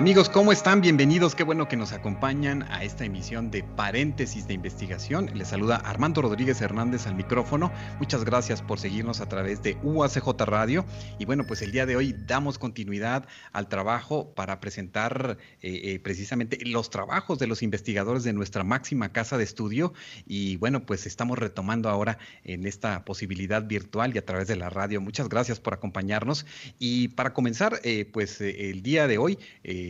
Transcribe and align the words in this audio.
Amigos, 0.00 0.30
¿cómo 0.30 0.50
están? 0.50 0.80
Bienvenidos. 0.80 1.34
Qué 1.34 1.42
bueno 1.42 1.68
que 1.68 1.76
nos 1.76 1.92
acompañan 1.92 2.62
a 2.70 2.84
esta 2.84 3.04
emisión 3.04 3.50
de 3.50 3.62
Paréntesis 3.62 4.46
de 4.46 4.54
Investigación. 4.54 5.30
Les 5.34 5.48
saluda 5.48 5.76
Armando 5.76 6.22
Rodríguez 6.22 6.58
Hernández 6.62 7.06
al 7.06 7.16
micrófono. 7.16 7.70
Muchas 7.98 8.24
gracias 8.24 8.62
por 8.62 8.80
seguirnos 8.80 9.20
a 9.20 9.28
través 9.28 9.62
de 9.62 9.76
UACJ 9.82 10.26
Radio. 10.46 10.86
Y 11.18 11.26
bueno, 11.26 11.44
pues 11.46 11.60
el 11.60 11.70
día 11.70 11.84
de 11.84 11.96
hoy 11.96 12.14
damos 12.26 12.58
continuidad 12.58 13.26
al 13.52 13.68
trabajo 13.68 14.32
para 14.32 14.58
presentar 14.58 15.36
eh, 15.60 15.80
eh, 15.84 15.98
precisamente 15.98 16.56
los 16.64 16.88
trabajos 16.88 17.38
de 17.38 17.46
los 17.46 17.62
investigadores 17.62 18.24
de 18.24 18.32
nuestra 18.32 18.64
máxima 18.64 19.12
casa 19.12 19.36
de 19.36 19.44
estudio. 19.44 19.92
Y 20.26 20.56
bueno, 20.56 20.86
pues 20.86 21.04
estamos 21.04 21.38
retomando 21.38 21.90
ahora 21.90 22.16
en 22.44 22.66
esta 22.66 23.04
posibilidad 23.04 23.62
virtual 23.66 24.14
y 24.14 24.18
a 24.18 24.24
través 24.24 24.48
de 24.48 24.56
la 24.56 24.70
radio. 24.70 25.02
Muchas 25.02 25.28
gracias 25.28 25.60
por 25.60 25.74
acompañarnos. 25.74 26.46
Y 26.78 27.08
para 27.08 27.34
comenzar, 27.34 27.80
eh, 27.84 28.08
pues 28.10 28.40
el 28.40 28.82
día 28.82 29.06
de 29.06 29.18
hoy, 29.18 29.38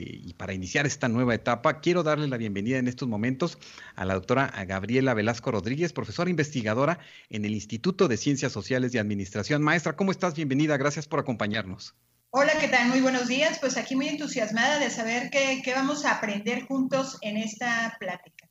y 0.00 0.34
para 0.34 0.54
iniciar 0.54 0.86
esta 0.86 1.08
nueva 1.08 1.34
etapa, 1.34 1.80
quiero 1.80 2.02
darle 2.02 2.28
la 2.28 2.36
bienvenida 2.36 2.78
en 2.78 2.88
estos 2.88 3.08
momentos 3.08 3.58
a 3.94 4.04
la 4.04 4.14
doctora 4.14 4.52
Gabriela 4.66 5.14
Velasco 5.14 5.50
Rodríguez, 5.50 5.92
profesora 5.92 6.30
investigadora 6.30 6.98
en 7.28 7.44
el 7.44 7.54
Instituto 7.54 8.08
de 8.08 8.16
Ciencias 8.16 8.52
Sociales 8.52 8.94
y 8.94 8.98
Administración. 8.98 9.62
Maestra, 9.62 9.96
¿cómo 9.96 10.10
estás? 10.10 10.34
Bienvenida, 10.34 10.76
gracias 10.76 11.06
por 11.06 11.20
acompañarnos. 11.20 11.94
Hola, 12.30 12.52
¿qué 12.60 12.68
tal? 12.68 12.88
Muy 12.88 13.00
buenos 13.00 13.26
días. 13.26 13.58
Pues 13.58 13.76
aquí 13.76 13.96
muy 13.96 14.08
entusiasmada 14.08 14.78
de 14.78 14.88
saber 14.90 15.30
qué, 15.30 15.62
qué 15.64 15.74
vamos 15.74 16.04
a 16.04 16.12
aprender 16.12 16.64
juntos 16.66 17.18
en 17.22 17.36
esta 17.36 17.96
plática. 17.98 18.48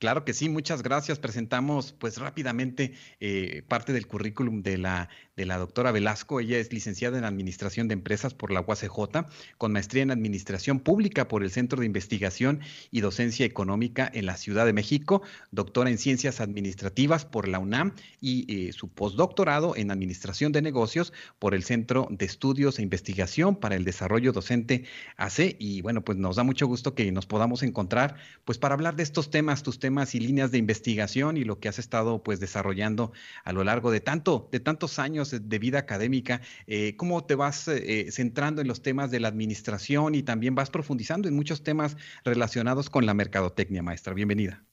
Claro 0.00 0.24
que 0.24 0.32
sí, 0.32 0.48
muchas 0.48 0.82
gracias. 0.82 1.18
Presentamos 1.18 1.92
pues 1.92 2.16
rápidamente 2.16 2.94
eh, 3.20 3.62
parte 3.68 3.92
del 3.92 4.06
currículum 4.06 4.62
de 4.62 4.78
la, 4.78 5.10
de 5.40 5.46
la 5.46 5.56
doctora 5.56 5.90
Velasco. 5.90 6.38
Ella 6.38 6.58
es 6.58 6.70
licenciada 6.70 7.16
en 7.16 7.24
Administración 7.24 7.88
de 7.88 7.94
Empresas 7.94 8.34
por 8.34 8.50
la 8.50 8.60
UACJ, 8.60 9.24
con 9.56 9.72
maestría 9.72 10.02
en 10.02 10.10
Administración 10.10 10.80
Pública 10.80 11.28
por 11.28 11.42
el 11.42 11.50
Centro 11.50 11.80
de 11.80 11.86
Investigación 11.86 12.60
y 12.90 13.00
Docencia 13.00 13.46
Económica 13.46 14.10
en 14.12 14.26
la 14.26 14.36
Ciudad 14.36 14.66
de 14.66 14.74
México, 14.74 15.22
doctora 15.50 15.88
en 15.88 15.96
Ciencias 15.96 16.42
Administrativas 16.42 17.24
por 17.24 17.48
la 17.48 17.58
UNAM 17.58 17.94
y 18.20 18.68
eh, 18.68 18.74
su 18.74 18.88
postdoctorado 18.88 19.74
en 19.76 19.90
Administración 19.90 20.52
de 20.52 20.60
Negocios 20.60 21.14
por 21.38 21.54
el 21.54 21.64
Centro 21.64 22.06
de 22.10 22.26
Estudios 22.26 22.78
e 22.78 22.82
Investigación 22.82 23.56
para 23.56 23.76
el 23.76 23.86
Desarrollo 23.86 24.32
Docente 24.32 24.84
AC. 25.16 25.56
Y 25.58 25.80
bueno, 25.80 26.04
pues 26.04 26.18
nos 26.18 26.36
da 26.36 26.42
mucho 26.42 26.66
gusto 26.66 26.94
que 26.94 27.10
nos 27.12 27.24
podamos 27.24 27.62
encontrar 27.62 28.16
pues 28.44 28.58
para 28.58 28.74
hablar 28.74 28.94
de 28.94 29.04
estos 29.04 29.30
temas, 29.30 29.62
tus 29.62 29.78
temas 29.78 30.14
y 30.14 30.20
líneas 30.20 30.50
de 30.50 30.58
investigación 30.58 31.38
y 31.38 31.44
lo 31.44 31.60
que 31.60 31.70
has 31.70 31.78
estado 31.78 32.22
pues 32.22 32.40
desarrollando 32.40 33.12
a 33.44 33.54
lo 33.54 33.64
largo 33.64 33.90
de 33.90 34.00
tanto 34.00 34.50
de 34.52 34.60
tantos 34.60 34.98
años 34.98 35.29
de 35.30 35.58
vida 35.58 35.78
académica. 35.78 36.40
Eh, 36.66 36.96
¿Cómo 36.96 37.24
te 37.24 37.34
vas 37.34 37.68
eh, 37.68 38.08
centrando 38.10 38.60
en 38.60 38.68
los 38.68 38.82
temas 38.82 39.10
de 39.10 39.20
la 39.20 39.28
administración 39.28 40.14
y 40.14 40.22
también 40.22 40.54
vas 40.54 40.70
profundizando 40.70 41.28
en 41.28 41.36
muchos 41.36 41.62
temas 41.62 41.96
relacionados 42.24 42.90
con 42.90 43.06
la 43.06 43.14
mercadotecnia, 43.14 43.82
maestra? 43.82 44.14
Bienvenida. 44.14 44.64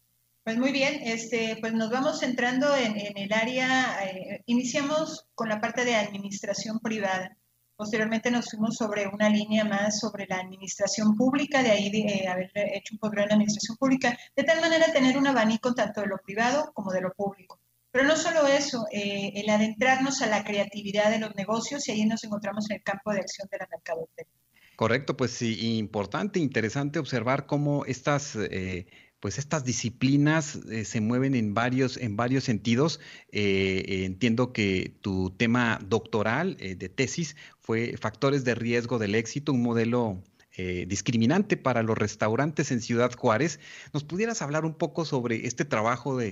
Pues 0.47 0.57
muy 0.57 0.71
bien, 0.71 1.01
este, 1.03 1.57
pues 1.59 1.73
nos 1.73 1.91
vamos 1.91 2.21
centrando 2.21 2.73
en, 2.73 2.95
el 3.17 3.33
área, 3.33 4.01
eh, 4.05 4.43
iniciamos 4.45 5.27
con 5.35 5.49
la 5.49 5.59
parte 5.59 5.83
de 5.83 5.93
administración 5.93 6.79
privada. 6.79 7.35
Posteriormente 7.75 8.31
nos 8.31 8.49
fuimos 8.49 8.77
sobre 8.77 9.07
una 9.07 9.27
línea 9.27 9.65
más 9.65 9.99
sobre 9.99 10.25
la 10.25 10.37
administración 10.37 11.17
pública, 11.17 11.61
de 11.61 11.71
ahí 11.71 11.91
de, 11.91 12.29
haber 12.29 12.49
hecho 12.55 12.95
un 12.95 12.99
posgrado 12.99 13.27
en 13.27 13.33
administración 13.33 13.75
pública, 13.75 14.17
de 14.37 14.43
tal 14.45 14.61
manera 14.61 14.85
tener 14.93 15.17
un 15.17 15.27
abanico 15.27 15.75
tanto 15.75 15.99
de 15.99 16.07
lo 16.07 16.17
privado 16.19 16.71
como 16.73 16.93
de 16.93 17.01
lo 17.01 17.13
público. 17.13 17.59
Pero 17.91 18.05
no 18.05 18.15
solo 18.15 18.47
eso, 18.47 18.85
eh, 18.91 19.31
el 19.35 19.49
adentrarnos 19.49 20.21
a 20.21 20.27
la 20.27 20.43
creatividad 20.43 21.09
de 21.09 21.19
los 21.19 21.35
negocios 21.35 21.87
y 21.87 21.91
ahí 21.91 22.05
nos 22.05 22.23
encontramos 22.23 22.69
en 22.69 22.77
el 22.77 22.83
campo 22.83 23.11
de 23.11 23.19
acción 23.19 23.47
de 23.51 23.57
la 23.57 23.67
mercadotecnia. 23.71 24.33
Correcto, 24.75 25.17
pues 25.17 25.31
sí, 25.31 25.77
importante, 25.77 26.39
interesante 26.39 26.99
observar 26.99 27.47
cómo 27.47 27.85
estas 27.85 28.35
eh, 28.35 28.85
pues 29.19 29.39
estas 29.39 29.63
disciplinas 29.63 30.59
eh, 30.69 30.85
se 30.85 31.01
mueven 31.01 31.33
en 31.35 31.53
varios, 31.53 31.97
en 31.97 32.15
varios 32.15 32.43
sentidos. 32.43 32.99
Eh, 33.31 34.03
entiendo 34.05 34.53
que 34.53 34.95
tu 35.01 35.31
tema 35.31 35.79
doctoral 35.83 36.57
eh, 36.59 36.75
de 36.75 36.89
tesis 36.89 37.35
fue 37.59 37.97
factores 37.97 38.43
de 38.43 38.55
riesgo 38.55 38.99
del 38.99 39.15
éxito, 39.15 39.53
un 39.53 39.63
modelo 39.63 40.23
eh, 40.59 40.85
discriminante 40.87 41.55
para 41.55 41.83
los 41.83 41.95
restaurantes 41.95 42.71
en 42.71 42.81
Ciudad 42.81 43.11
Juárez. 43.13 43.59
¿Nos 43.93 44.03
pudieras 44.03 44.41
hablar 44.41 44.65
un 44.65 44.73
poco 44.73 45.05
sobre 45.05 45.45
este 45.45 45.65
trabajo 45.65 46.17
de, 46.17 46.31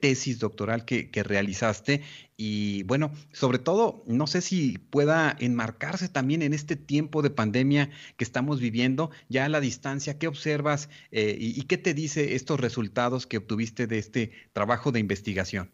tesis 0.00 0.40
doctoral 0.40 0.84
que, 0.84 1.08
realizaste? 1.22 2.02
Y 2.36 2.82
bueno, 2.82 3.12
sobre 3.32 3.60
todo, 3.60 4.02
no 4.08 4.26
sé 4.26 4.40
si 4.40 4.78
pueda 4.78 5.36
enmarcarse 5.38 6.08
también 6.08 6.42
en 6.42 6.54
este 6.54 6.74
tiempo 6.74 7.22
de 7.22 7.30
pandemia 7.30 7.88
que 8.16 8.24
estamos 8.24 8.58
viviendo, 8.58 9.12
ya 9.28 9.44
a 9.44 9.48
la 9.48 9.60
distancia, 9.60 10.18
¿qué 10.18 10.26
observas 10.26 10.88
eh, 11.12 11.36
y, 11.38 11.62
qué 11.62 11.78
te 11.78 11.94
dice 11.94 12.34
estos 12.34 12.58
resultados 12.58 13.28
que 13.28 13.36
obtuviste 13.36 13.86
de 13.86 13.98
este 13.98 14.32
trabajo 14.54 14.90
de 14.90 14.98
investigación? 14.98 15.70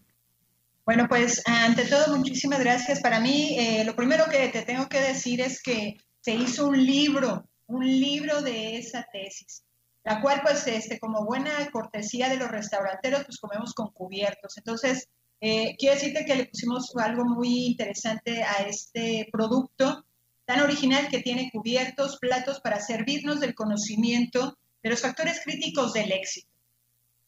Bueno, 0.84 1.09
pues 1.09 1.41
ante 1.47 1.87
todo, 1.87 2.19
muchísimas 2.19 2.61
gracias. 2.61 3.00
Para 3.00 3.19
mí, 3.19 3.56
eh, 3.59 3.82
lo 3.87 3.97
primero 3.97 4.27
que 4.31 4.49
te 4.49 4.61
tengo 4.61 4.91
que 4.91 5.00
decir 5.00 5.41
es 5.41 5.62
que 5.62 5.97
se 6.21 6.34
hizo 6.34 6.69
un 6.69 6.84
libro 6.84 7.49
un 7.72 7.87
libro 7.87 8.43
de 8.43 8.77
esa 8.78 9.06
tesis, 9.12 9.65
la 10.05 10.21
cual 10.21 10.41
pues 10.43 10.66
este, 10.66 10.99
como 10.99 11.25
buena 11.25 11.71
cortesía 11.71 12.28
de 12.28 12.37
los 12.37 12.50
restauranteros 12.50 13.25
pues 13.25 13.38
comemos 13.38 13.72
con 13.75 13.91
cubiertos. 13.93 14.56
Entonces, 14.59 15.09
eh, 15.41 15.75
quiero 15.78 15.94
decirte 15.94 16.25
que 16.25 16.37
le 16.37 16.47
pusimos 16.47 16.93
algo 16.97 17.25
muy 17.25 17.66
interesante 17.66 18.43
a 18.43 18.62
este 18.62 19.28
producto 19.32 20.05
tan 20.44 20.61
original 20.61 21.09
que 21.09 21.21
tiene 21.21 21.50
cubiertos, 21.53 22.19
platos 22.19 22.61
para 22.61 22.81
servirnos 22.81 23.41
del 23.41 23.55
conocimiento 23.55 24.59
de 24.82 24.91
los 24.91 25.00
factores 25.00 25.41
críticos 25.43 25.93
del 25.93 26.12
éxito. 26.12 26.49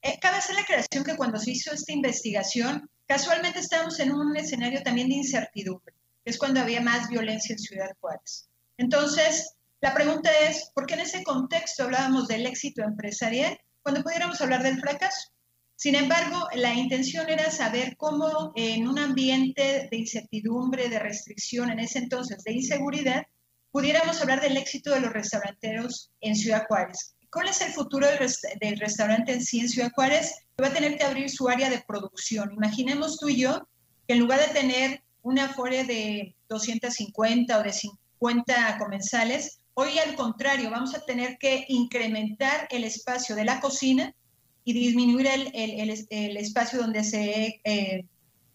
Eh, 0.02 0.18
cabe 0.20 0.36
hacer 0.36 0.54
la 0.56 0.64
creación 0.64 1.04
que 1.04 1.16
cuando 1.16 1.38
se 1.38 1.52
hizo 1.52 1.72
esta 1.72 1.92
investigación, 1.92 2.90
casualmente 3.06 3.60
estábamos 3.60 3.98
en 4.00 4.12
un 4.12 4.36
escenario 4.36 4.82
también 4.82 5.08
de 5.08 5.16
incertidumbre, 5.16 5.94
que 6.24 6.30
es 6.30 6.38
cuando 6.38 6.60
había 6.60 6.80
más 6.80 7.08
violencia 7.08 7.54
en 7.54 7.58
Ciudad 7.58 7.96
Juárez. 8.00 8.48
Entonces, 8.76 9.54
la 9.84 9.92
pregunta 9.92 10.30
es, 10.48 10.70
¿por 10.74 10.86
qué 10.86 10.94
en 10.94 11.00
ese 11.00 11.22
contexto 11.22 11.82
hablábamos 11.82 12.26
del 12.26 12.46
éxito 12.46 12.82
empresarial 12.82 13.58
cuando 13.82 14.02
pudiéramos 14.02 14.40
hablar 14.40 14.62
del 14.62 14.80
fracaso? 14.80 15.28
Sin 15.76 15.94
embargo, 15.94 16.48
la 16.54 16.72
intención 16.72 17.28
era 17.28 17.50
saber 17.50 17.94
cómo 17.98 18.52
en 18.56 18.88
un 18.88 18.98
ambiente 18.98 19.86
de 19.90 19.96
incertidumbre, 19.98 20.88
de 20.88 21.00
restricción, 21.00 21.70
en 21.70 21.80
ese 21.80 21.98
entonces 21.98 22.42
de 22.44 22.54
inseguridad, 22.54 23.24
pudiéramos 23.72 24.22
hablar 24.22 24.40
del 24.40 24.56
éxito 24.56 24.90
de 24.90 25.00
los 25.00 25.12
restauranteros 25.12 26.10
en 26.22 26.34
Ciudad 26.34 26.64
Juárez. 26.66 27.16
¿Cuál 27.30 27.48
es 27.48 27.60
el 27.60 27.72
futuro 27.74 28.06
del, 28.06 28.78
restaurante 28.78 29.34
en 29.34 29.42
sí 29.42 29.60
en 29.60 29.68
Ciudad 29.68 29.92
Juárez? 29.94 30.34
Va 30.62 30.68
a 30.68 30.72
tener 30.72 30.96
que 30.96 31.04
abrir 31.04 31.28
su 31.28 31.46
área 31.50 31.68
de 31.68 31.84
producción. 31.86 32.54
Imaginemos 32.54 33.18
tú 33.18 33.28
y 33.28 33.36
yo 33.36 33.68
que 34.08 34.14
en 34.14 34.20
lugar 34.20 34.40
de 34.40 34.58
tener 34.58 35.02
una 35.20 35.44
afore 35.44 35.84
de 35.84 36.34
250 36.48 37.58
o 37.58 37.62
de 37.62 37.72
50 37.74 38.78
comensales, 38.78 39.60
Hoy 39.76 39.98
al 39.98 40.14
contrario, 40.14 40.70
vamos 40.70 40.94
a 40.94 41.04
tener 41.04 41.36
que 41.36 41.64
incrementar 41.68 42.68
el 42.70 42.84
espacio 42.84 43.34
de 43.34 43.44
la 43.44 43.60
cocina 43.60 44.14
y 44.62 44.72
disminuir 44.72 45.28
el, 45.52 46.36
espacio 46.38 46.78
donde 46.78 47.02
se 47.02 47.60
eh, 47.64 48.06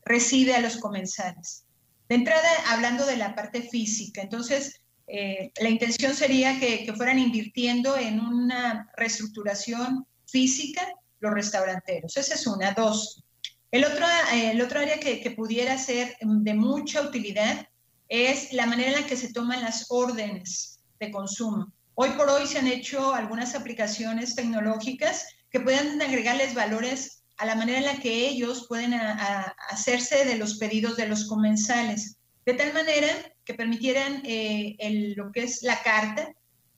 recibe 0.05 0.55
a 0.55 0.61
los 0.61 0.77
comensales. 0.77 1.65
De 2.07 2.15
entrada, 2.15 2.47
hablando 2.69 3.05
de 3.05 3.17
la 3.17 3.35
parte 3.35 3.63
física, 3.63 4.21
entonces 4.21 4.79
eh, 5.07 5.51
la 5.59 5.69
intención 5.69 6.15
sería 6.15 6.57
que, 6.57 6.91
fueran 6.95 7.19
invirtiendo 7.19 7.97
en 7.97 8.21
una 8.21 8.89
reestructuración 8.95 10.07
física 10.25 10.87
los 11.19 11.33
restauranteros. 11.33 12.15
Esa 12.15 12.35
es 12.35 12.47
una. 12.47 12.71
Dos, 12.71 13.25
el 13.71 13.83
otro, 13.83 14.05
eh, 14.33 14.51
el 14.51 14.61
otro 14.61 14.79
área 14.79 15.01
que, 15.01 15.19
que, 15.19 15.31
pudiera 15.31 15.77
ser 15.77 16.15
de 16.21 16.53
mucha 16.53 17.01
utilidad 17.01 17.67
es 18.07 18.53
la 18.53 18.65
manera 18.65 18.91
en 18.91 19.01
la 19.01 19.07
que 19.07 19.17
se 19.17 19.33
toman 19.33 19.61
las 19.61 19.87
órdenes 19.89 20.78
de 20.99 21.11
consumo. 21.11 21.71
Hoy 21.95 22.09
por 22.11 22.29
hoy 22.29 22.47
se 22.47 22.59
han 22.59 22.67
hecho 22.67 23.13
algunas 23.13 23.55
aplicaciones 23.55 24.35
tecnológicas 24.35 25.27
que 25.49 25.59
pueden 25.59 26.01
agregarles 26.01 26.53
valores 26.53 27.23
a 27.37 27.45
la 27.45 27.55
manera 27.55 27.79
en 27.79 27.85
la 27.85 27.99
que 27.99 28.27
ellos 28.27 28.65
pueden 28.67 28.93
hacerse 28.93 30.25
de 30.25 30.37
los 30.37 30.57
pedidos 30.57 30.97
de 30.97 31.07
los 31.07 31.25
comensales, 31.27 32.17
de 32.45 32.53
tal 32.53 32.73
manera 32.73 33.07
que 33.45 33.53
permitieran 33.53 34.21
eh, 34.25 34.75
lo 35.15 35.31
que 35.31 35.43
es 35.43 35.63
la 35.63 35.81
carta 35.81 36.33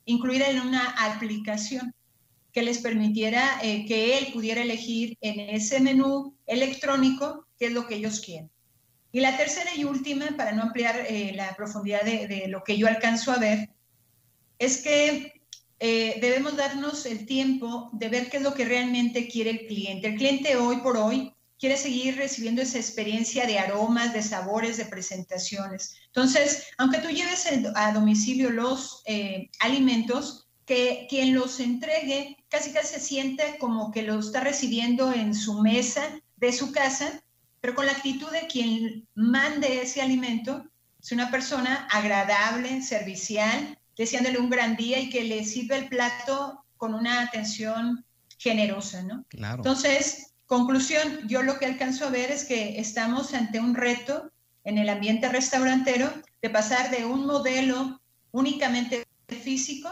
incluida 0.06 0.50
en 0.50 0.60
una 0.60 0.90
aplicación 0.92 1.94
que 2.52 2.64
les 2.64 2.80
permitiera 2.80 3.60
eh, 3.64 3.86
que 3.86 4.18
él 4.18 4.28
pudiera 4.34 4.62
elegir 4.62 5.18
en 5.22 5.40
ese 5.56 5.80
menú 5.80 6.36
electrónico 6.46 7.48
qué 7.58 7.68
es 7.68 7.72
lo 7.72 7.88
que 7.88 7.96
ellos 7.96 8.20
quieren. 8.20 8.52
Y 9.14 9.20
la 9.20 9.38
tercera 9.38 9.72
y 9.76 9.84
última, 9.84 10.26
para 10.38 10.52
no 10.52 10.64
ampliar 10.64 11.06
eh, 11.08 11.34
la 11.36 11.56
profundidad 11.56 12.02
de, 12.04 12.46
lo 12.48 12.64
que 12.64 12.78
yo 12.78 12.88
alcanzo 12.88 13.32
a 13.32 13.38
ver, 13.38 13.70
es 14.62 14.78
que 14.78 15.42
eh, 15.80 16.20
debemos 16.22 16.56
darnos 16.56 17.08
el 17.08 17.26
tiempo 17.26 17.90
de 17.94 18.10
ver 18.10 18.30
qué 18.30 18.38
es 18.38 18.44
lo 18.44 18.54
que 18.54 18.66
realmente 18.66 19.28
quiere 19.28 19.50
el 19.50 19.68
cliente. 19.68 20.08
El 20.08 20.18
cliente 20.18 20.56
hoy 20.56 20.78
por 20.78 20.98
hoy 20.98 21.34
quiere 21.60 21.78
seguir 21.78 22.16
recibiendo 22.16 22.62
esa 22.62 22.78
experiencia 22.78 23.48
de 23.48 23.58
aromas, 23.58 24.14
de 24.14 24.22
sabores, 24.22 24.78
de 24.78 24.86
presentaciones. 24.86 25.96
Entonces, 26.06 26.68
aunque 26.78 27.00
tú 27.00 27.10
lleves 27.10 27.48
a 27.76 27.92
domicilio 27.92 28.52
los 28.52 29.04
alimentos, 29.60 30.48
que 30.66 31.08
quien 31.10 31.34
los 31.34 31.60
entregue 31.60 32.38
casi 32.48 32.72
casi 32.72 32.94
se 32.94 33.00
siente 33.00 33.58
como 33.60 33.92
que 33.92 34.04
lo 34.04 34.20
está 34.20 34.42
recibiendo 34.42 35.12
en 35.12 35.34
su 35.34 35.62
mesa 35.62 36.04
de 36.38 36.54
su 36.54 36.72
casa, 36.72 37.24
pero 37.60 37.76
con 37.76 37.88
la 37.88 37.94
actitud 37.94 38.30
de 38.32 38.48
quien 38.48 39.08
mande 39.16 39.82
ese 39.82 40.02
alimento, 40.02 40.64
es 41.02 41.12
una 41.12 41.32
persona 41.32 41.88
agradable, 41.92 42.84
servicial, 42.84 43.78
deseándole 43.98 44.40
un 44.40 44.50
gran 44.50 44.76
día 44.76 45.00
y 45.00 45.10
que 45.10 45.24
le 45.24 45.44
sirve 45.46 45.78
el 45.78 45.88
plato 45.88 46.64
con 46.78 46.94
una 46.94 47.22
atención 47.22 48.06
generosa, 48.38 49.04
¿no? 49.04 49.26
Claro. 49.30 49.58
Entonces, 49.58 50.34
conclusión, 50.48 51.28
yo 51.28 51.44
lo 51.44 51.60
que 51.60 51.66
alcanzo 51.66 52.08
a 52.08 52.10
ver 52.10 52.32
es 52.32 52.46
que 52.46 52.80
estamos 52.80 53.34
ante 53.34 53.60
un 53.60 53.76
reto 53.76 54.32
en 54.64 54.78
el 54.78 54.90
ambiente 54.90 55.30
restaurantero 55.30 56.12
de 56.42 56.50
pasar 56.50 56.92
de 56.92 57.06
un 57.06 57.26
modelo 57.26 58.02
únicamente 58.32 59.06
físico 59.28 59.90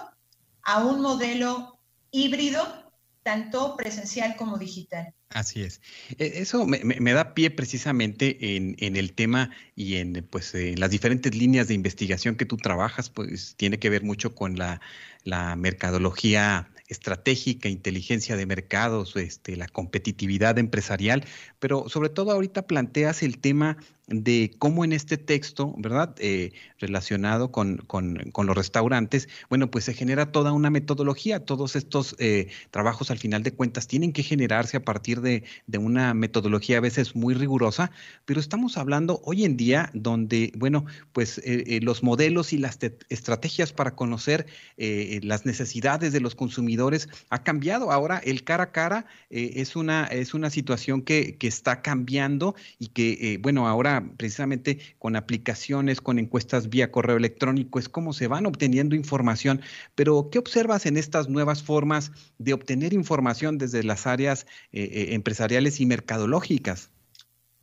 a 0.64 0.84
un 0.84 1.02
modelo 1.02 1.80
híbrido, 2.12 2.89
tanto 3.24 3.76
presencial 3.76 4.36
como 4.36 4.58
digital. 4.58 5.14
Así 5.30 5.62
es. 5.62 5.82
E, 6.18 6.42
eso 6.42 6.66
me, 6.66 7.14
da 7.14 7.34
pie 7.34 7.52
precisamente 7.52 8.56
en, 8.56 8.96
el 8.96 9.14
tema 9.14 9.52
y 9.76 9.96
en 9.96 10.28
pues 10.30 10.54
las 10.78 10.90
diferentes 10.90 11.36
líneas 11.36 11.68
de 11.68 11.76
investigación 11.76 12.36
que 12.36 12.46
tú 12.46 12.58
trabajas, 12.58 13.10
pues 13.10 13.56
tiene 13.58 13.80
que 13.80 13.90
ver 13.90 14.04
mucho 14.04 14.34
con 14.34 14.58
la, 14.58 14.82
la 15.24 15.56
mercadología 15.56 16.72
estratégica, 16.90 17.70
inteligencia 17.70 18.36
de 18.36 18.48
mercados, 18.48 19.16
este, 19.16 19.56
la 19.56 19.68
competitividad 19.68 20.58
empresarial, 20.58 21.24
pero 21.60 21.88
sobre 21.88 22.10
todo 22.10 22.32
ahorita 22.32 22.66
planteas 22.66 23.22
el 23.22 23.38
tema 23.38 23.78
de 24.10 24.52
cómo 24.58 24.84
en 24.84 24.94
este 24.94 25.18
texto, 25.18 25.74
¿verdad? 25.78 26.16
Eh, 26.20 26.52
relacionado 26.80 27.52
con, 27.52 27.78
con, 27.78 28.18
los 28.46 28.56
restaurantes, 28.56 29.28
bueno, 29.50 29.70
pues 29.70 29.86
se 29.86 29.94
genera 29.94 30.32
toda 30.32 30.52
una 30.52 30.70
metodología. 30.70 31.46
Todos 31.46 31.76
estos 31.76 32.16
eh, 32.20 32.48
trabajos, 32.72 33.12
al 33.12 33.20
final 33.20 33.44
de 33.44 33.54
cuentas, 33.54 33.88
tienen 33.88 34.14
que 34.14 34.24
generarse 34.24 34.78
a 34.78 34.84
partir 34.84 35.22
de, 35.22 35.44
de, 35.68 35.78
una 35.78 36.14
metodología 36.14 36.78
a 36.78 36.82
veces 36.82 37.16
muy 37.16 37.34
rigurosa, 37.34 37.92
pero 38.26 38.40
estamos 38.40 38.78
hablando 38.78 39.22
hoy 39.24 39.46
en 39.46 39.58
día 39.58 39.92
donde, 39.94 40.52
bueno, 40.56 40.86
pues 41.14 41.40
eh, 41.44 41.80
los 41.84 42.02
modelos 42.04 42.54
y 42.54 42.58
las 42.58 42.80
estrategias 43.10 43.74
para 43.74 43.96
conocer 43.96 44.48
las 44.78 45.46
necesidades 45.46 46.14
de 46.14 46.22
los 46.22 46.36
consumidores 46.36 47.10
ha 47.30 47.44
cambiado. 47.44 47.92
Ahora 47.92 48.20
el 48.24 48.44
cara 48.44 48.66
a 48.66 48.72
cara 48.72 49.06
es, 49.30 49.76
una, 49.76 50.06
es 50.06 50.34
una 50.34 50.50
situación 50.50 51.02
que, 51.02 51.38
que 51.38 51.48
está 51.48 51.82
cambiando 51.82 52.56
y 52.78 52.88
que, 52.88 53.40
bueno, 53.42 53.68
ahora 53.68 53.99
precisamente 54.18 54.80
con 54.98 55.16
aplicaciones, 55.16 56.02
con 56.02 56.20
encuestas 56.20 56.70
vía 56.70 56.92
correo 56.92 57.18
electrónico, 57.18 57.80
es 57.80 57.90
como 57.90 58.14
se 58.14 58.28
van 58.28 58.46
obteniendo 58.46 58.96
información. 58.96 59.62
Pero, 59.96 60.30
¿qué 60.32 60.40
observas 60.40 60.86
en 60.86 60.98
estas 60.98 61.30
nuevas 61.30 61.64
formas 61.64 62.12
de 62.38 62.54
obtener 62.54 62.94
información 62.94 63.58
desde 63.58 63.84
las 63.84 64.08
áreas 64.08 64.46
eh, 64.72 64.84
eh, 64.84 65.14
empresariales 65.14 65.80
y 65.80 65.86
mercadológicas? 65.86 66.92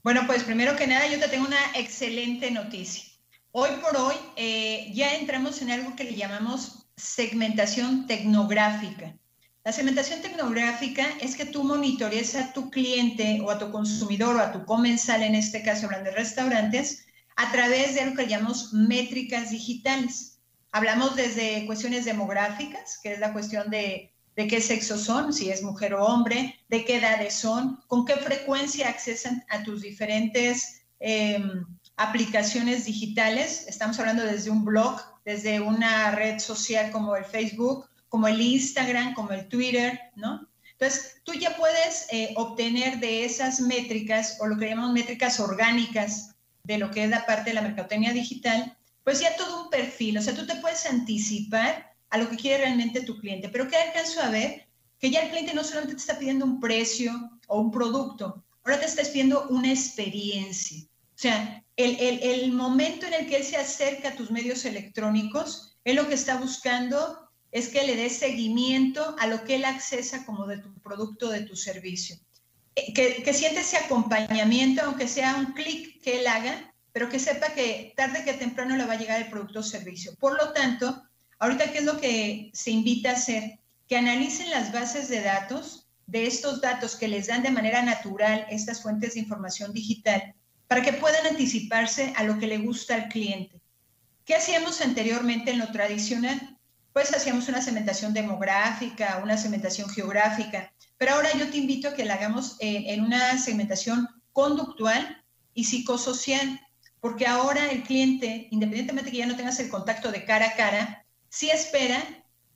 Bueno, 0.02 0.22
pues 0.26 0.44
primero 0.44 0.76
que 0.76 0.86
nada, 0.86 1.10
yo 1.10 1.18
te 1.18 1.28
tengo 1.28 1.46
una 1.46 1.58
excelente 1.74 2.50
noticia. 2.50 3.04
Hoy 3.50 3.70
por 3.82 3.96
hoy 3.96 4.14
eh, 4.36 4.92
ya 4.94 5.16
entramos 5.16 5.62
en 5.62 5.70
algo 5.70 5.96
que 5.96 6.04
le 6.04 6.14
llamamos 6.14 6.86
segmentación 6.96 8.06
tecnográfica. 8.06 9.16
La 9.66 9.72
segmentación 9.72 10.22
tecnográfica 10.22 11.04
es 11.20 11.34
que 11.34 11.44
tú 11.44 11.64
monitorees 11.64 12.36
a 12.36 12.52
tu 12.52 12.70
cliente 12.70 13.40
o 13.40 13.50
a 13.50 13.58
tu 13.58 13.72
consumidor 13.72 14.36
o 14.36 14.40
a 14.40 14.52
tu 14.52 14.64
comensal, 14.64 15.24
en 15.24 15.34
este 15.34 15.64
caso 15.64 15.86
hablando 15.86 16.10
de 16.10 16.16
restaurantes, 16.16 17.04
a 17.34 17.50
través 17.50 17.96
de 17.96 18.06
lo 18.06 18.14
que 18.14 18.28
llamamos 18.28 18.72
métricas 18.72 19.50
digitales. 19.50 20.38
Hablamos 20.70 21.16
desde 21.16 21.66
cuestiones 21.66 22.04
demográficas, 22.04 23.00
que 23.02 23.14
es 23.14 23.18
la 23.18 23.32
cuestión 23.32 23.68
de, 23.68 24.12
de 24.36 24.46
qué 24.46 24.60
sexo 24.60 24.96
son, 24.96 25.32
si 25.32 25.50
es 25.50 25.64
mujer 25.64 25.94
o 25.94 26.04
hombre, 26.04 26.60
de 26.68 26.84
qué 26.84 26.98
edades 26.98 27.34
son, 27.34 27.80
con 27.88 28.04
qué 28.04 28.14
frecuencia 28.14 28.88
accesan 28.88 29.44
a 29.48 29.64
tus 29.64 29.82
diferentes 29.82 30.82
em, 31.00 31.66
aplicaciones 31.96 32.84
digitales. 32.84 33.66
Estamos 33.66 33.98
hablando 33.98 34.22
desde 34.22 34.48
un 34.48 34.64
blog, 34.64 35.00
desde 35.24 35.58
una 35.58 36.12
red 36.12 36.38
social 36.38 36.92
como 36.92 37.16
el 37.16 37.24
Facebook, 37.24 37.88
como 38.08 38.28
el 38.28 38.40
Instagram, 38.40 39.14
como 39.14 39.32
el 39.32 39.48
Twitter, 39.48 40.00
¿no? 40.14 40.48
Entonces, 40.72 41.22
tú 41.24 41.32
ya 41.32 41.56
puedes 41.56 42.06
eh, 42.10 42.34
obtener 42.36 43.00
de 43.00 43.24
esas 43.24 43.60
métricas, 43.60 44.36
o 44.40 44.46
lo 44.46 44.58
que 44.58 44.68
llamamos 44.68 44.92
métricas 44.92 45.40
orgánicas, 45.40 46.34
de 46.64 46.78
lo 46.78 46.90
que 46.90 47.04
es 47.04 47.10
la 47.10 47.24
parte 47.24 47.50
de 47.50 47.54
la 47.54 47.62
mercadotecnia 47.62 48.12
digital, 48.12 48.76
pues 49.04 49.20
ya 49.20 49.36
todo 49.36 49.64
un 49.64 49.70
perfil, 49.70 50.18
o 50.18 50.22
sea, 50.22 50.34
tú 50.34 50.46
te 50.46 50.56
puedes 50.56 50.84
anticipar 50.84 51.94
a 52.10 52.18
lo 52.18 52.28
que 52.28 52.36
quiere 52.36 52.64
realmente 52.64 53.02
tu 53.02 53.18
cliente. 53.18 53.48
Pero 53.48 53.68
¿qué 53.68 53.76
alcanzo 53.76 54.20
a 54.20 54.30
ver? 54.30 54.66
Que 54.98 55.10
ya 55.10 55.20
el 55.20 55.30
cliente 55.30 55.54
no 55.54 55.62
solamente 55.62 55.94
te 55.94 56.00
está 56.00 56.18
pidiendo 56.18 56.44
un 56.44 56.60
precio 56.60 57.12
o 57.46 57.60
un 57.60 57.70
producto, 57.70 58.44
ahora 58.64 58.80
te 58.80 58.86
estás 58.86 59.08
pidiendo 59.08 59.46
una 59.48 59.70
experiencia. 59.70 60.82
O 60.82 61.18
sea, 61.18 61.64
el, 61.76 61.96
el, 62.00 62.22
el 62.22 62.52
momento 62.52 63.06
en 63.06 63.14
el 63.14 63.26
que 63.28 63.36
él 63.36 63.44
se 63.44 63.56
acerca 63.56 64.10
a 64.10 64.16
tus 64.16 64.30
medios 64.30 64.64
electrónicos, 64.64 65.78
es 65.84 65.94
lo 65.94 66.08
que 66.08 66.14
está 66.14 66.36
buscando 66.36 67.25
es 67.56 67.68
que 67.68 67.86
le 67.86 67.96
des 67.96 68.18
seguimiento 68.18 69.16
a 69.18 69.26
lo 69.26 69.42
que 69.42 69.54
él 69.54 69.64
accesa 69.64 70.26
como 70.26 70.46
de 70.46 70.58
tu 70.58 70.74
producto, 70.80 71.30
de 71.30 71.40
tu 71.40 71.56
servicio. 71.56 72.16
Eh, 72.74 72.92
que, 72.92 73.22
que 73.22 73.32
siente 73.32 73.60
ese 73.60 73.78
acompañamiento, 73.78 74.82
aunque 74.82 75.08
sea 75.08 75.36
un 75.36 75.54
clic 75.54 76.02
que 76.02 76.20
él 76.20 76.26
haga, 76.26 76.74
pero 76.92 77.08
que 77.08 77.18
sepa 77.18 77.54
que 77.54 77.94
tarde 77.96 78.24
que 78.24 78.34
temprano 78.34 78.76
le 78.76 78.84
va 78.84 78.92
a 78.92 78.98
llegar 78.98 79.22
el 79.22 79.30
producto 79.30 79.60
o 79.60 79.62
servicio. 79.62 80.14
Por 80.16 80.36
lo 80.36 80.52
tanto, 80.52 81.02
ahorita, 81.38 81.72
¿qué 81.72 81.78
es 81.78 81.84
lo 81.84 81.98
que 81.98 82.50
se 82.52 82.72
invita 82.72 83.08
a 83.08 83.14
hacer? 83.14 83.58
Que 83.88 83.96
analicen 83.96 84.50
las 84.50 84.70
bases 84.70 85.08
de 85.08 85.22
datos, 85.22 85.88
de 86.06 86.26
estos 86.26 86.60
datos 86.60 86.94
que 86.94 87.08
les 87.08 87.28
dan 87.28 87.42
de 87.42 87.50
manera 87.50 87.80
natural 87.80 88.46
estas 88.50 88.82
fuentes 88.82 89.14
de 89.14 89.20
información 89.20 89.72
digital, 89.72 90.34
para 90.68 90.82
que 90.82 90.92
puedan 90.92 91.26
anticiparse 91.26 92.12
a 92.16 92.24
lo 92.24 92.38
que 92.38 92.48
le 92.48 92.58
gusta 92.58 92.96
al 92.96 93.08
cliente. 93.08 93.62
¿Qué 94.26 94.34
hacíamos 94.34 94.82
anteriormente 94.82 95.52
en 95.52 95.58
lo 95.58 95.72
tradicional? 95.72 96.55
Pues 96.96 97.12
hacíamos 97.12 97.46
una 97.50 97.60
segmentación 97.60 98.14
demográfica, 98.14 99.20
una 99.22 99.36
segmentación 99.36 99.90
geográfica, 99.90 100.72
pero 100.96 101.12
ahora 101.12 101.28
yo 101.38 101.50
te 101.50 101.58
invito 101.58 101.88
a 101.88 101.94
que 101.94 102.06
la 102.06 102.14
hagamos 102.14 102.56
en, 102.58 103.02
una 103.04 103.36
segmentación 103.36 104.08
conductual 104.32 105.22
y 105.52 105.64
psicosocial, 105.64 106.58
porque 106.98 107.26
ahora 107.26 107.70
el 107.70 107.82
cliente, 107.82 108.48
independientemente 108.50 109.10
que 109.10 109.18
ya 109.18 109.26
no 109.26 109.36
tengas 109.36 109.60
el 109.60 109.68
contacto 109.68 110.10
de 110.10 110.24
cara 110.24 110.46
a 110.46 110.56
cara, 110.56 111.04
sí 111.28 111.50
espera 111.50 112.02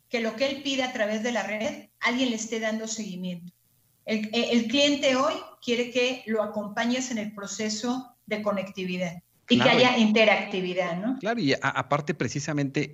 que 0.09 0.21
lo 0.21 0.35
que 0.37 0.47
él 0.47 0.63
pide 0.63 0.85
a 0.85 0.95
través 0.95 1.23
de 1.23 1.33
la 1.33 1.43
red, 1.43 1.91
alguien 2.01 2.31
le 2.31 2.37
esté 2.37 2.61
dando 2.61 2.89
seguimiento. 2.89 3.53
El, 4.07 4.31
el 4.33 4.69
cliente 4.69 5.17
hoy 5.17 5.35
quiere 5.63 5.91
que 5.91 6.23
lo 6.25 6.43
acompañes 6.43 7.11
en 7.11 7.19
el 7.19 7.35
proceso 7.35 8.17
de 8.25 8.41
conectividad. 8.41 9.23
Y 9.51 9.59
que 9.59 9.69
haya 9.69 9.99
interactividad, 9.99 11.01
¿no? 11.03 11.19
Claro, 11.19 11.41
y 11.41 11.55
aparte 11.61 12.15
precisamente 12.15 12.85
eh, 12.85 12.91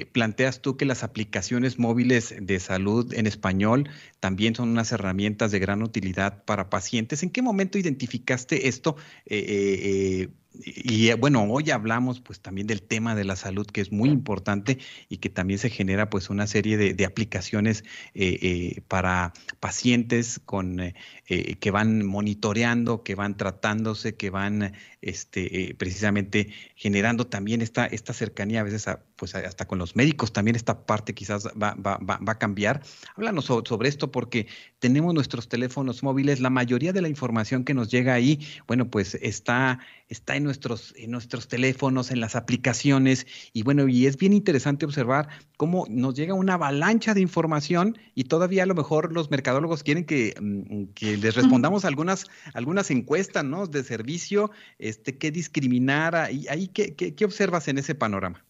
eh, 0.00 0.06
planteas 0.06 0.60
tú 0.60 0.76
que 0.76 0.84
las 0.84 1.02
aplicaciones 1.02 1.78
móviles 1.78 2.34
de 2.38 2.60
salud 2.60 3.12
en 3.14 3.26
español 3.26 3.88
también 4.20 4.54
son 4.54 4.68
unas 4.68 4.92
herramientas 4.92 5.50
de 5.52 5.58
gran 5.58 5.82
utilidad 5.82 6.44
para 6.44 6.68
pacientes. 6.68 7.22
¿En 7.22 7.30
qué 7.30 7.40
momento 7.40 7.78
identificaste 7.78 8.68
esto? 8.68 8.96
Eh, 9.24 10.28
y 10.64 11.12
bueno, 11.14 11.44
hoy 11.44 11.70
hablamos 11.70 12.20
pues 12.20 12.40
también 12.40 12.66
del 12.66 12.82
tema 12.82 13.14
de 13.14 13.24
la 13.24 13.36
salud 13.36 13.66
que 13.66 13.80
es 13.80 13.92
muy 13.92 14.08
importante 14.08 14.78
y 15.08 15.18
que 15.18 15.28
también 15.28 15.58
se 15.58 15.70
genera 15.70 16.08
pues 16.10 16.30
una 16.30 16.46
serie 16.46 16.76
de, 16.76 17.04
aplicaciones 17.04 17.84
eh, 18.14 18.38
eh, 18.42 18.82
para 18.88 19.32
pacientes 19.60 20.40
con 20.44 20.80
eh, 20.80 20.94
que 21.28 21.70
van 21.70 22.04
monitoreando, 22.04 23.02
que 23.02 23.14
van 23.14 23.36
tratándose, 23.36 24.16
que 24.16 24.30
van 24.30 24.72
este, 25.06 25.74
precisamente 25.78 26.48
generando 26.74 27.28
también 27.28 27.62
esta, 27.62 27.86
esta 27.86 28.12
cercanía 28.12 28.60
a 28.60 28.64
veces 28.64 28.88
a 28.88 29.00
pues 29.16 29.34
hasta 29.34 29.66
con 29.66 29.78
los 29.78 29.96
médicos 29.96 30.32
también 30.32 30.56
esta 30.56 30.84
parte 30.84 31.14
quizás 31.14 31.46
va, 31.60 31.74
va, 31.74 31.98
va, 31.98 32.18
a 32.26 32.38
cambiar. 32.38 32.82
Háblanos 33.16 33.46
sobre, 33.46 33.88
esto 33.88 34.12
porque 34.12 34.46
tenemos 34.78 35.14
nuestros 35.14 35.48
teléfonos 35.48 36.02
móviles, 36.02 36.40
la 36.40 36.50
mayoría 36.50 36.92
de 36.92 37.00
la 37.00 37.08
información 37.08 37.64
que 37.64 37.72
nos 37.72 37.90
llega 37.90 38.12
ahí, 38.12 38.46
bueno, 38.66 38.90
pues 38.90 39.14
está, 39.22 39.78
está 40.08 40.36
en, 40.36 40.44
nuestros, 40.44 40.92
en 40.96 41.10
nuestros 41.10 41.48
teléfonos, 41.48 42.10
en 42.10 42.20
las 42.20 42.36
aplicaciones 42.36 43.26
y 43.52 43.62
bueno, 43.62 43.88
y 43.88 44.06
es 44.06 44.18
bien 44.18 44.34
interesante 44.34 44.84
observar 44.84 45.28
cómo 45.56 45.86
nos 45.88 46.14
llega 46.14 46.34
una 46.34 46.54
avalancha 46.54 47.14
de 47.14 47.22
información 47.22 47.98
y 48.14 48.24
todavía 48.24 48.64
a 48.64 48.66
lo 48.66 48.74
mejor 48.74 49.12
los 49.12 49.30
mercadólogos 49.30 49.82
quieren 49.82 50.04
que, 50.04 50.34
mm, 50.38 50.92
que 50.94 51.16
les 51.16 51.34
respondamos 51.34 51.86
algunas, 51.86 52.26
algunas 52.52 52.90
encuestas, 52.90 53.44
¿no? 53.44 53.66
De 53.66 53.82
servicio, 53.82 54.50
este, 54.96 55.18
qué 55.18 55.30
discriminar, 55.30 56.16
ahí, 56.16 56.46
ahí 56.48 56.68
¿qué, 56.68 56.94
qué, 56.94 57.14
qué 57.14 57.24
observas 57.24 57.68
en 57.68 57.78
ese 57.78 57.94
panorama? 57.94 58.44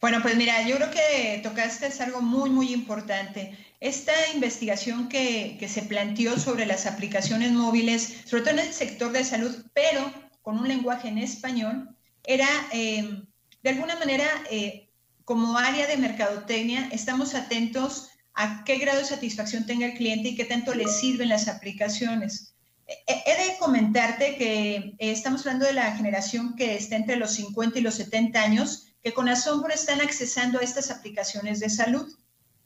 Bueno, 0.00 0.20
pues 0.22 0.36
mira, 0.36 0.66
yo 0.68 0.76
creo 0.76 0.90
que 0.90 1.40
tocaste 1.42 1.86
es 1.86 2.00
algo 2.00 2.20
muy, 2.20 2.50
muy 2.50 2.72
importante. 2.72 3.56
Esta 3.80 4.12
investigación 4.34 5.08
que, 5.08 5.58
se 5.68 5.82
planteó 5.82 6.38
sobre 6.38 6.66
las 6.66 6.86
aplicaciones 6.86 7.52
móviles, 7.52 8.22
sobre 8.24 8.42
todo 8.42 8.54
en 8.54 8.66
el 8.66 8.72
sector 8.72 9.12
de 9.12 9.24
salud, 9.24 9.54
pero 9.74 10.12
con 10.42 10.58
un 10.58 10.68
lenguaje 10.68 11.08
en 11.08 11.18
español, 11.18 11.96
era 12.24 12.48
eh, 12.72 13.22
de 13.62 13.70
alguna 13.70 13.96
manera, 13.96 14.26
eh, 14.50 14.88
como 15.24 15.58
área 15.58 15.86
de 15.86 15.96
mercadotecnia, 15.96 16.88
estamos 16.92 17.34
atentos 17.34 18.10
a 18.34 18.64
qué 18.64 18.78
grado 18.78 18.98
de 18.98 19.06
satisfacción 19.06 19.66
tenga 19.66 19.86
el 19.86 19.94
cliente 19.94 20.28
y 20.28 20.36
qué 20.36 20.44
tanto 20.44 20.74
le 20.74 20.86
sirven 20.86 21.30
las 21.30 21.48
aplicaciones. 21.48 22.54
He 22.86 23.50
de 23.50 23.58
comentarte 23.58 24.36
que 24.36 24.94
estamos 24.98 25.40
hablando 25.40 25.66
de 25.66 25.72
la 25.72 25.96
generación 25.96 26.54
que 26.54 26.76
está 26.76 26.96
entre 26.96 27.16
los 27.16 27.32
50 27.32 27.78
y 27.78 27.82
los 27.82 27.96
70 27.96 28.40
años 28.40 28.86
que 29.02 29.12
con 29.12 29.28
asombro 29.28 29.72
están 29.72 30.00
accesando 30.00 30.58
a 30.58 30.62
estas 30.62 30.90
aplicaciones 30.90 31.60
de 31.60 31.70
salud. 31.70 32.06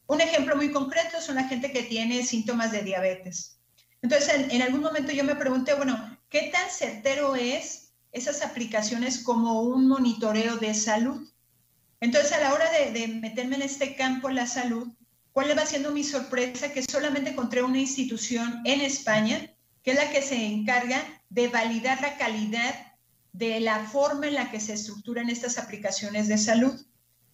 Un 0.06 0.20
ejemplo 0.20 0.56
muy 0.56 0.72
concreto 0.72 1.20
son 1.20 1.36
la 1.36 1.44
gente 1.44 1.70
que 1.70 1.84
tiene 1.84 2.22
síntomas 2.24 2.72
de 2.72 2.82
diabetes. 2.82 3.60
Entonces, 4.02 4.46
en, 4.50 4.62
algún 4.62 4.80
momento 4.80 5.12
yo 5.12 5.24
me 5.24 5.36
pregunté, 5.36 5.74
bueno, 5.74 6.18
¿qué 6.28 6.50
tan 6.52 6.70
certero 6.70 7.36
es 7.36 7.92
esas 8.12 8.42
aplicaciones 8.42 9.18
como 9.18 9.62
un 9.62 9.86
monitoreo 9.86 10.56
de 10.56 10.74
salud? 10.74 11.30
Entonces, 12.00 12.32
a 12.32 12.40
la 12.40 12.54
hora 12.54 12.64
de, 12.92 13.08
meterme 13.08 13.56
en 13.56 13.62
este 13.62 13.94
campo, 13.94 14.30
la 14.30 14.46
salud, 14.46 14.88
¿cuál 15.32 15.56
va 15.56 15.66
siendo 15.66 15.92
mi 15.92 16.04
sorpresa? 16.04 16.72
Que 16.72 16.82
solamente 16.82 17.30
encontré 17.30 17.62
una 17.62 17.78
institución 17.78 18.62
en 18.64 18.80
España, 18.80 19.50
que 19.82 19.92
es 19.92 19.96
la 19.96 20.10
que 20.10 20.22
se 20.22 20.46
encarga 20.46 21.02
de 21.28 21.48
validar 21.48 22.00
la 22.00 22.16
calidad 22.16 22.74
de 23.32 23.60
la 23.60 23.84
forma 23.84 24.26
en 24.26 24.34
la 24.34 24.50
que 24.50 24.60
se 24.60 24.74
estructuran 24.74 25.30
estas 25.30 25.58
aplicaciones 25.58 26.28
de 26.28 26.38
salud. 26.38 26.86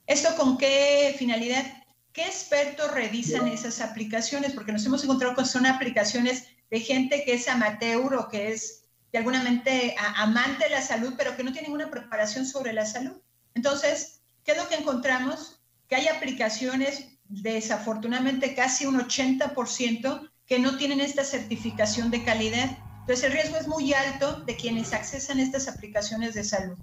¿Esto 0.06 0.36
con 0.36 0.58
qué 0.58 1.14
finalidad? 1.18 1.64
¿Qué 2.12 2.22
expertos 2.22 2.92
revisan 2.92 3.48
esas 3.48 3.80
aplicaciones? 3.80 4.52
Porque 4.52 4.72
nos 4.72 4.86
hemos 4.86 5.02
encontrado 5.04 5.34
con 5.34 5.46
son 5.46 5.66
aplicaciones 5.66 6.44
de 6.70 6.80
gente 6.80 7.24
que 7.24 7.34
es 7.34 7.48
amateur 7.48 8.14
o 8.14 8.28
que 8.28 8.52
es 8.52 8.84
de 9.12 9.18
alguna 9.18 9.42
mente 9.42 9.94
amante 10.16 10.64
de 10.64 10.70
la 10.70 10.82
salud, 10.82 11.14
pero 11.16 11.36
que 11.36 11.44
no 11.44 11.52
tiene 11.52 11.68
ninguna 11.68 11.90
preparación 11.90 12.46
sobre 12.46 12.72
la 12.72 12.86
salud. 12.86 13.16
Entonces, 13.54 14.20
¿qué 14.44 14.52
es 14.52 14.58
lo 14.58 14.68
que 14.68 14.76
encontramos? 14.76 15.60
Que 15.88 15.96
hay 15.96 16.08
aplicaciones, 16.08 17.18
desafortunadamente 17.24 18.54
casi 18.54 18.86
un 18.86 18.98
80%, 18.98 20.30
que 20.46 20.58
no 20.58 20.76
tienen 20.76 21.00
esta 21.00 21.24
certificación 21.24 22.10
de 22.10 22.24
calidad. 22.24 22.78
Entonces 23.00 23.24
el 23.24 23.32
riesgo 23.32 23.56
es 23.56 23.68
muy 23.68 23.92
alto 23.92 24.40
de 24.40 24.56
quienes 24.56 24.92
accesan 24.92 25.40
estas 25.40 25.68
aplicaciones 25.68 26.34
de 26.34 26.44
salud 26.44 26.76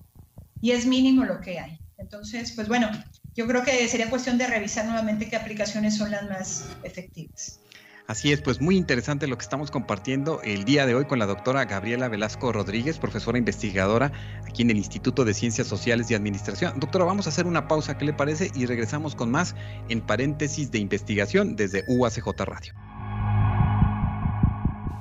y 0.61 0.71
es 0.71 0.85
mínimo 0.85 1.25
lo 1.25 1.41
que 1.41 1.59
hay. 1.59 1.79
Entonces, 1.97 2.53
pues 2.53 2.67
bueno, 2.67 2.89
yo 3.35 3.47
creo 3.47 3.63
que 3.63 3.87
sería 3.87 4.09
cuestión 4.09 4.37
de 4.37 4.47
revisar 4.47 4.85
nuevamente 4.85 5.29
qué 5.29 5.35
aplicaciones 5.35 5.97
son 5.97 6.11
las 6.11 6.23
más 6.29 6.65
efectivas. 6.83 7.59
Así 8.05 8.33
es, 8.33 8.41
pues 8.41 8.59
muy 8.59 8.75
interesante 8.75 9.27
lo 9.27 9.37
que 9.37 9.43
estamos 9.43 9.71
compartiendo 9.71 10.41
el 10.43 10.65
día 10.65 10.85
de 10.85 10.93
hoy 10.93 11.05
con 11.05 11.19
la 11.19 11.25
doctora 11.25 11.63
Gabriela 11.63 12.09
Velasco 12.09 12.51
Rodríguez, 12.51 12.99
profesora 12.99 13.37
investigadora 13.37 14.11
aquí 14.45 14.61
en 14.61 14.71
el 14.71 14.77
Instituto 14.77 15.23
de 15.23 15.33
Ciencias 15.33 15.67
Sociales 15.67 16.11
y 16.11 16.13
Administración. 16.13 16.79
Doctora, 16.81 17.05
vamos 17.05 17.27
a 17.27 17.29
hacer 17.29 17.45
una 17.45 17.69
pausa, 17.69 17.97
¿qué 17.97 18.03
le 18.03 18.13
parece? 18.13 18.51
Y 18.55 18.65
regresamos 18.65 19.15
con 19.15 19.31
más 19.31 19.55
en 19.87 20.01
paréntesis 20.01 20.69
de 20.69 20.79
investigación 20.79 21.55
desde 21.55 21.85
UACJ 21.87 22.27
Radio. 22.39 22.73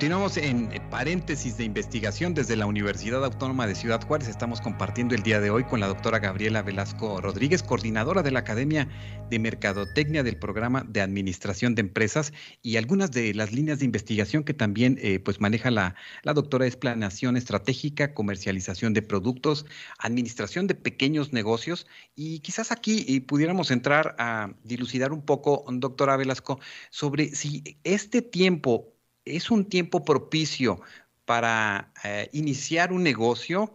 Continuamos 0.00 0.38
en 0.38 0.70
paréntesis 0.88 1.58
de 1.58 1.64
investigación 1.64 2.32
desde 2.32 2.56
la 2.56 2.64
Universidad 2.64 3.22
Autónoma 3.22 3.66
de 3.66 3.74
Ciudad 3.74 4.00
Juárez. 4.02 4.28
Estamos 4.28 4.62
compartiendo 4.62 5.14
el 5.14 5.22
día 5.22 5.42
de 5.42 5.50
hoy 5.50 5.64
con 5.64 5.78
la 5.78 5.88
doctora 5.88 6.20
Gabriela 6.20 6.62
Velasco 6.62 7.20
Rodríguez, 7.20 7.62
coordinadora 7.62 8.22
de 8.22 8.30
la 8.30 8.38
Academia 8.38 8.88
de 9.28 9.38
Mercadotecnia 9.38 10.22
del 10.22 10.38
Programa 10.38 10.86
de 10.88 11.02
Administración 11.02 11.74
de 11.74 11.82
Empresas 11.82 12.32
y 12.62 12.78
algunas 12.78 13.10
de 13.10 13.34
las 13.34 13.52
líneas 13.52 13.80
de 13.80 13.84
investigación 13.84 14.42
que 14.42 14.54
también 14.54 14.98
eh, 15.02 15.18
pues 15.18 15.38
maneja 15.38 15.70
la, 15.70 15.94
la 16.22 16.32
doctora 16.32 16.66
es 16.66 16.76
planeación 16.76 17.36
estratégica, 17.36 18.14
comercialización 18.14 18.94
de 18.94 19.02
productos, 19.02 19.66
administración 19.98 20.66
de 20.66 20.76
pequeños 20.76 21.34
negocios 21.34 21.86
y 22.16 22.38
quizás 22.38 22.72
aquí 22.72 23.04
eh, 23.06 23.20
pudiéramos 23.20 23.70
entrar 23.70 24.16
a 24.18 24.54
dilucidar 24.64 25.12
un 25.12 25.20
poco, 25.20 25.66
doctora 25.70 26.16
Velasco, 26.16 26.58
sobre 26.88 27.34
si 27.34 27.76
este 27.84 28.22
tiempo 28.22 28.94
es 29.24 29.50
un 29.50 29.64
tiempo 29.66 30.04
propicio 30.04 30.80
para 31.24 31.92
eh, 32.04 32.28
iniciar 32.32 32.92
un 32.92 33.02
negocio 33.02 33.72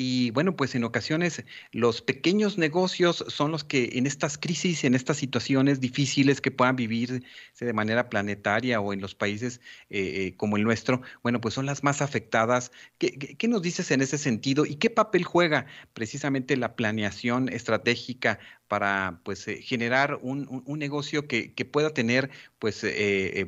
y 0.00 0.30
bueno, 0.30 0.54
pues 0.54 0.76
en 0.76 0.84
ocasiones 0.84 1.42
los 1.72 2.02
pequeños 2.02 2.56
negocios 2.56 3.24
son 3.26 3.50
los 3.50 3.64
que 3.64 3.90
en 3.94 4.06
estas 4.06 4.38
crisis, 4.38 4.84
en 4.84 4.94
estas 4.94 5.16
situaciones 5.16 5.80
difíciles 5.80 6.40
que 6.40 6.52
puedan 6.52 6.76
vivirse 6.76 7.24
de 7.58 7.72
manera 7.72 8.08
planetaria 8.08 8.80
o 8.80 8.92
en 8.92 9.00
los 9.00 9.16
países 9.16 9.60
eh, 9.90 10.26
eh, 10.28 10.34
como 10.36 10.56
el 10.56 10.62
nuestro, 10.62 11.02
bueno, 11.24 11.40
pues 11.40 11.54
son 11.54 11.66
las 11.66 11.82
más 11.82 12.00
afectadas. 12.00 12.70
¿Qué, 12.98 13.48
nos 13.48 13.60
dices 13.60 13.90
en 13.90 14.00
ese 14.00 14.18
sentido 14.18 14.66
y 14.66 14.76
qué 14.76 14.88
papel 14.88 15.24
juega 15.24 15.66
precisamente 15.94 16.56
la 16.56 16.76
planeación 16.76 17.48
estratégica 17.48 18.38
para 18.68 19.20
pues 19.24 19.46
generar 19.62 20.20
un, 20.22 20.62
negocio 20.78 21.26
que, 21.26 21.52
pueda 21.72 21.90
tener 21.92 22.30
pues 22.60 22.86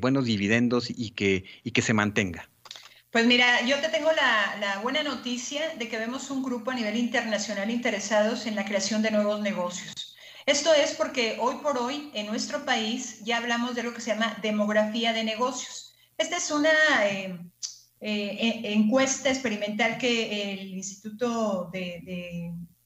buenos 0.01 0.25
dividendos 0.25 0.91
y 0.91 1.11
que, 1.11 1.45
y 1.63 1.71
que 1.71 1.83
se 1.83 1.95
mantenga? 1.95 2.51
Pues 3.11 3.27
mira, 3.27 3.63
yo 3.67 3.81
te 3.81 3.89
tengo 3.89 4.11
la, 4.13 4.79
buena 4.83 5.03
noticia 5.03 5.75
de 5.75 5.89
que 5.89 5.99
vemos 5.99 6.31
un 6.31 6.45
grupo 6.45 6.71
a 6.71 6.75
nivel 6.75 6.97
internacional 6.97 7.69
interesados 7.69 8.47
en 8.47 8.55
la 8.55 8.65
creación 8.65 9.03
de 9.03 9.11
nuevos 9.11 9.41
negocios. 9.41 10.15
Esto 10.47 10.73
es 10.73 10.93
porque 10.93 11.37
hoy 11.41 11.57
por 11.57 11.77
hoy 11.79 12.11
en 12.15 12.27
nuestro 12.27 12.65
país 12.65 13.19
ya 13.25 13.39
hablamos 13.39 13.75
de 13.75 13.83
lo 13.83 13.93
que 13.93 14.01
se 14.01 14.11
llama 14.13 14.39
demografía 14.43 15.13
de 15.13 15.25
negocios. 15.25 15.93
Esta 16.19 16.37
es 16.37 16.53
una 16.53 16.71
eh, 17.05 17.37
eh, 18.01 18.61
encuesta 18.65 19.29
experimental 19.29 19.99
que 19.99 20.53
el 20.53 20.69
Instituto 20.75 21.73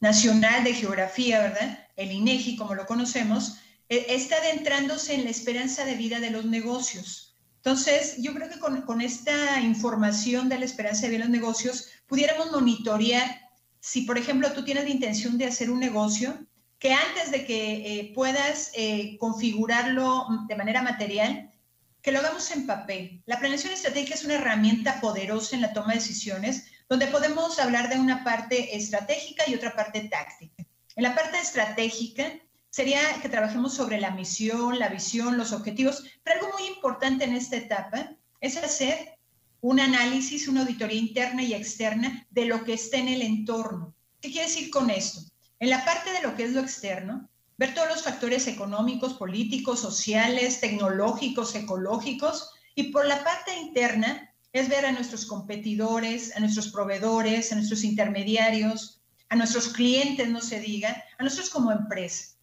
Nacional 0.01 0.65
de 0.65 0.73
Geografía, 0.73 1.41
¿verdad? 1.41 1.87
El 1.97 2.13
INEGI, 2.13 2.57
como 2.57 2.75
lo 2.75 2.87
conocemos, 2.87 3.59
eh, 3.91 4.07
está 4.09 4.37
adentrándose 4.37 5.15
en 5.15 5.25
la 5.25 5.31
esperanza 5.31 5.85
de 5.85 5.97
vida 5.97 6.19
de 6.19 6.31
los 6.31 6.47
negocios. 6.47 7.34
Entonces, 7.65 8.17
yo 8.19 8.35
creo 8.35 8.51
que 8.51 8.59
con, 8.59 9.01
esta 9.01 9.59
información 9.63 10.51
de 10.51 10.59
la 10.59 10.67
esperanza 10.67 11.03
de 11.03 11.13
vida 11.13 11.21
los 11.21 11.31
negocios, 11.31 11.89
pudiéramos 12.07 12.53
monitorear 12.53 13.41
si, 13.81 14.03
por 14.03 14.19
ejemplo, 14.19 14.53
tú 14.53 14.67
tienes 14.67 14.85
la 14.85 14.91
intención 14.91 15.39
de 15.39 15.47
hacer 15.47 15.71
un 15.71 15.81
negocio, 15.81 16.47
que 16.79 16.93
antes 16.93 17.31
de 17.31 17.47
que 17.47 18.01
eh, 18.01 18.13
puedas 18.15 18.71
eh, 18.75 19.17
configurarlo 19.19 20.27
de 20.47 20.57
manera 20.57 20.83
material, 20.83 21.55
que 22.03 22.13
lo 22.13 22.19
hagamos 22.19 22.51
en 22.51 22.67
papel. 22.67 23.23
La 23.25 23.39
planeación 23.39 23.73
estratégica 23.73 24.15
es 24.15 24.27
una 24.27 24.35
herramienta 24.35 25.01
poderosa 25.01 25.57
en 25.57 25.63
la 25.63 25.73
toma 25.73 25.95
de 25.95 26.01
decisiones, 26.01 26.67
donde 26.91 27.07
podemos 27.07 27.59
hablar 27.59 27.89
de 27.89 27.99
una 27.99 28.25
parte 28.25 28.77
estratégica 28.77 29.45
y 29.47 29.55
otra 29.55 29.75
parte 29.75 30.03
táctica. 30.11 30.67
En 30.97 31.03
la 31.03 31.15
parte 31.15 31.39
estratégica, 31.39 32.31
sería 32.75 33.23
que 33.23 33.29
trabajemos 33.29 33.73
sobre 33.73 34.01
la 34.01 34.11
misión, 34.11 34.81
la 34.81 34.89
visión, 34.89 35.39
los 35.39 35.53
objetivos, 35.53 36.03
pero 36.25 36.41
algo 36.41 36.59
muy 36.59 36.67
importante 36.67 37.23
en 37.23 37.33
esta 37.33 37.55
etapa 37.55 38.17
es 38.41 38.57
hacer 38.57 39.17
un 39.61 39.79
análisis, 39.79 40.49
una 40.49 40.63
auditoría 40.63 40.99
interna 40.99 41.45
y 41.45 41.55
externa 41.55 42.27
de 42.31 42.47
lo 42.47 42.65
que 42.65 42.73
está 42.73 42.97
en 42.97 43.07
el 43.07 43.23
entorno. 43.23 43.95
¿Qué 44.21 44.33
quiere 44.33 44.49
decir 44.49 44.71
con 44.71 44.91
esto? 44.91 45.21
En 45.61 45.71
la 45.71 45.85
parte 45.85 46.11
de 46.11 46.23
lo 46.23 46.35
que 46.35 46.43
es 46.43 46.51
lo 46.53 46.63
externo, 46.63 47.31
ver 47.59 47.75
todos 47.75 47.91
los 47.91 48.03
factores 48.03 48.49
económicos, 48.49 49.15
políticos, 49.15 49.79
sociales, 49.79 50.59
tecnológicos, 50.59 51.55
ecológicos, 51.55 52.51
y 52.75 52.91
por 52.91 53.07
la 53.07 53.23
parte 53.23 53.57
interna 53.57 54.35
es 54.53 54.69
ver 54.69 54.85
a 54.85 54.91
nuestros 54.91 55.27
competidores, 55.27 56.37
a 56.37 56.41
nuestros 56.41 56.73
proveedores, 56.73 57.53
a 57.53 57.55
nuestros 57.55 57.85
intermediarios, 57.85 59.01
a 59.29 59.37
nuestros 59.37 59.69
clientes, 59.69 60.29
no 60.29 60.41
se 60.41 60.59
diga, 60.59 61.05
a 61.19 61.23
nosotros 61.23 61.51
como 61.51 61.71
empresa. 61.71 62.34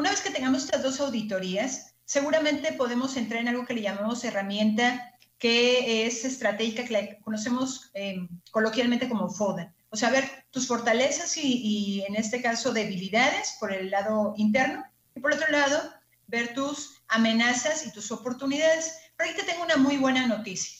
Una 0.00 0.08
vez 0.08 0.22
que 0.22 0.30
tengamos 0.30 0.64
estas 0.64 0.82
dos 0.82 0.98
auditorías, 0.98 1.92
seguramente 2.06 2.72
podemos 2.72 3.18
entrar 3.18 3.42
en 3.42 3.48
algo 3.48 3.66
que 3.66 3.74
le 3.74 3.82
llamamos 3.82 4.24
herramienta 4.24 5.12
que 5.38 6.06
es 6.06 6.24
estratégica, 6.24 6.86
que 6.86 6.92
la 6.94 7.18
conocemos 7.18 7.90
eh, 7.92 8.26
coloquialmente 8.50 9.10
como 9.10 9.28
FODA. 9.28 9.74
O 9.90 9.96
sea, 9.96 10.08
ver 10.08 10.46
tus 10.50 10.66
fortalezas 10.66 11.36
y, 11.36 12.02
en 12.08 12.16
este 12.16 12.40
caso 12.40 12.72
debilidades 12.72 13.58
por 13.60 13.74
el 13.74 13.90
lado 13.90 14.32
interno 14.38 14.86
y 15.14 15.20
por 15.20 15.34
otro 15.34 15.50
lado, 15.50 15.92
ver 16.28 16.54
tus 16.54 17.02
amenazas 17.08 17.86
y 17.86 17.92
tus 17.92 18.10
oportunidades. 18.10 18.94
Pero 19.18 19.28
ahí 19.28 19.36
te 19.36 19.42
tengo 19.42 19.64
una 19.64 19.76
muy 19.76 19.98
buena 19.98 20.26
noticia. 20.26 20.78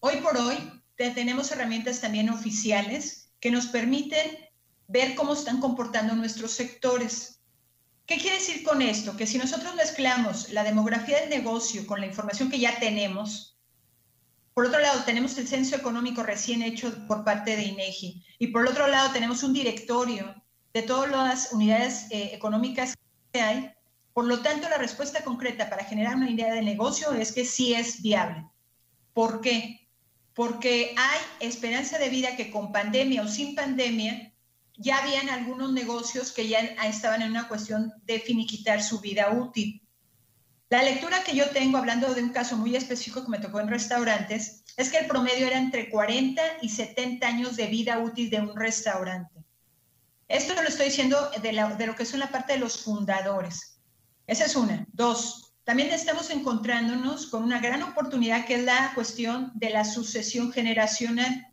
Hoy 0.00 0.16
por 0.16 0.36
hoy 0.36 0.82
tenemos 0.96 1.52
herramientas 1.52 2.00
también 2.00 2.28
oficiales 2.30 3.30
que 3.38 3.52
nos 3.52 3.68
permiten 3.68 4.36
ver 4.88 5.14
cómo 5.14 5.34
están 5.34 5.60
comportando 5.60 6.16
nuestros 6.16 6.50
sectores. 6.50 7.35
¿Qué 8.06 8.18
quiere 8.18 8.38
decir 8.38 8.62
con 8.62 8.82
esto? 8.82 9.16
Que 9.16 9.26
si 9.26 9.36
nosotros 9.36 9.74
mezclamos 9.74 10.50
la 10.50 10.62
demografía 10.62 11.20
del 11.20 11.30
negocio 11.30 11.86
con 11.86 12.00
la 12.00 12.06
información 12.06 12.48
que 12.48 12.60
ya 12.60 12.78
tenemos, 12.78 13.56
por 14.54 14.64
otro 14.64 14.78
lado, 14.78 15.02
tenemos 15.04 15.36
el 15.36 15.48
censo 15.48 15.76
económico 15.76 16.22
recién 16.22 16.62
hecho 16.62 17.06
por 17.06 17.24
parte 17.24 17.56
de 17.56 17.64
INEGI. 17.64 18.24
Y 18.38 18.46
por 18.46 18.66
otro 18.66 18.86
lado, 18.86 19.12
tenemos 19.12 19.42
un 19.42 19.52
directorio 19.52 20.34
de 20.72 20.82
todas 20.82 21.10
las 21.10 21.52
unidades 21.52 22.06
eh, 22.10 22.30
económicas 22.32 22.94
que 23.32 23.40
hay. 23.40 23.70
Por 24.14 24.24
lo 24.24 24.40
tanto, 24.40 24.68
la 24.68 24.78
respuesta 24.78 25.24
concreta 25.24 25.68
para 25.68 25.84
generar 25.84 26.14
una 26.14 26.30
idea 26.30 26.54
de 26.54 26.62
negocio 26.62 27.12
es 27.12 27.32
que 27.32 27.44
sí 27.44 27.74
es 27.74 28.00
viable. 28.00 28.46
¿Por 29.12 29.40
qué? 29.40 29.88
Porque 30.32 30.94
hay 30.96 31.20
esperanza 31.40 31.98
de 31.98 32.08
vida 32.08 32.36
que 32.36 32.50
con 32.50 32.72
pandemia 32.72 33.22
o 33.22 33.28
sin 33.28 33.54
pandemia 33.54 34.32
ya 34.76 34.98
habían 34.98 35.28
algunos 35.28 35.72
negocios 35.72 36.32
que 36.32 36.48
ya 36.48 36.60
estaban 36.60 37.22
en 37.22 37.30
una 37.30 37.48
cuestión 37.48 37.92
de 38.04 38.20
finiquitar 38.20 38.82
su 38.82 39.00
vida 39.00 39.30
útil. 39.30 39.82
La 40.68 40.82
lectura 40.82 41.22
que 41.22 41.36
yo 41.36 41.48
tengo, 41.50 41.78
hablando 41.78 42.12
de 42.12 42.22
un 42.22 42.30
caso 42.30 42.56
muy 42.56 42.74
específico 42.74 43.24
que 43.24 43.30
me 43.30 43.38
tocó 43.38 43.60
en 43.60 43.68
restaurantes, 43.68 44.64
es 44.76 44.90
que 44.90 44.98
el 44.98 45.06
promedio 45.06 45.46
era 45.46 45.58
entre 45.58 45.88
40 45.88 46.42
y 46.60 46.68
70 46.68 47.26
años 47.26 47.56
de 47.56 47.66
vida 47.66 47.98
útil 47.98 48.30
de 48.30 48.40
un 48.40 48.56
restaurante. 48.56 49.44
Esto 50.28 50.60
lo 50.60 50.68
estoy 50.68 50.86
diciendo 50.86 51.30
de, 51.40 51.52
lo 51.52 51.94
que 51.94 52.04
son 52.04 52.20
la 52.20 52.30
parte 52.30 52.54
de 52.54 52.58
los 52.58 52.82
fundadores. 52.82 53.80
Esa 54.26 54.46
es 54.46 54.56
una. 54.56 54.86
Dos, 54.92 55.54
también 55.62 55.90
estamos 55.92 56.30
encontrándonos 56.30 57.26
con 57.26 57.44
una 57.44 57.60
gran 57.60 57.84
oportunidad 57.84 58.44
que 58.44 58.56
es 58.56 58.64
la 58.64 58.92
cuestión 58.94 59.52
de 59.54 59.70
la 59.70 59.84
sucesión 59.84 60.52
generacional. 60.52 61.46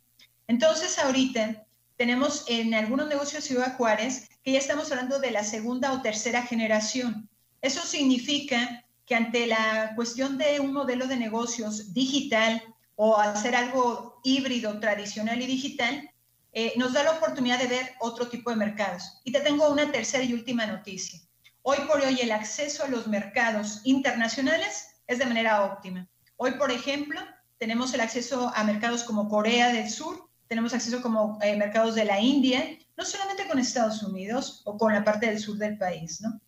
Entonces, 0.48 0.98
ahorita 0.98 1.63
tenemos 1.96 2.44
en 2.48 2.74
algunos 2.74 3.08
negocios 3.08 3.42
de 3.42 3.48
Ciudad 3.48 3.76
Juárez 3.76 4.28
que 4.42 4.52
ya 4.52 4.58
estamos 4.58 4.90
hablando 4.90 5.18
de 5.18 5.30
la 5.30 5.44
segunda 5.44 5.92
o 5.92 6.02
tercera 6.02 6.42
generación. 6.42 7.28
Eso 7.62 7.84
significa 7.86 8.84
que 9.06 9.14
ante 9.14 9.46
la 9.46 9.92
cuestión 9.94 10.38
de 10.38 10.60
un 10.60 10.72
modelo 10.72 11.06
de 11.06 11.16
negocios 11.16 11.92
digital 11.94 12.62
o 12.96 13.16
hacer 13.16 13.54
algo 13.54 14.20
híbrido, 14.22 14.78
tradicional 14.80 15.40
y 15.42 15.46
digital, 15.46 16.10
eh, 16.52 16.72
nos 16.76 16.92
da 16.92 17.02
la 17.02 17.12
oportunidad 17.12 17.58
de 17.58 17.66
ver 17.66 17.94
otro 18.00 18.28
tipo 18.28 18.50
de 18.50 18.56
mercados. 18.56 19.20
Y 19.24 19.32
te 19.32 19.40
tengo 19.40 19.68
una 19.68 19.90
tercera 19.90 20.22
y 20.24 20.32
última 20.32 20.66
noticia. 20.66 21.20
Hoy 21.62 21.78
por 21.88 22.00
hoy 22.00 22.20
el 22.20 22.30
acceso 22.30 22.84
a 22.84 22.88
los 22.88 23.06
mercados 23.08 23.80
internacionales 23.84 24.96
es 25.06 25.18
de 25.18 25.26
manera 25.26 25.64
óptima. 25.64 26.06
Hoy, 26.36 26.52
por 26.52 26.70
ejemplo, 26.70 27.20
tenemos 27.58 27.94
el 27.94 28.00
acceso 28.00 28.52
a 28.54 28.64
mercados 28.64 29.04
como 29.04 29.28
Corea 29.28 29.72
del 29.72 29.88
Sur, 29.90 30.28
tenemos 30.48 30.74
acceso 30.74 31.02
como 31.02 31.38
eh, 31.42 31.56
mercados 31.56 31.94
de 31.94 32.04
la 32.04 32.20
India, 32.20 32.62
no 32.96 33.04
solamente 33.04 33.46
con 33.48 33.58
Estados 33.58 34.02
Unidos 34.02 34.62
o 34.64 34.76
con 34.78 34.92
la 34.92 35.04
parte 35.04 35.26
del 35.26 35.38
sur 35.38 35.56
del 35.56 35.78
país, 35.78 36.20
¿no? 36.20 36.40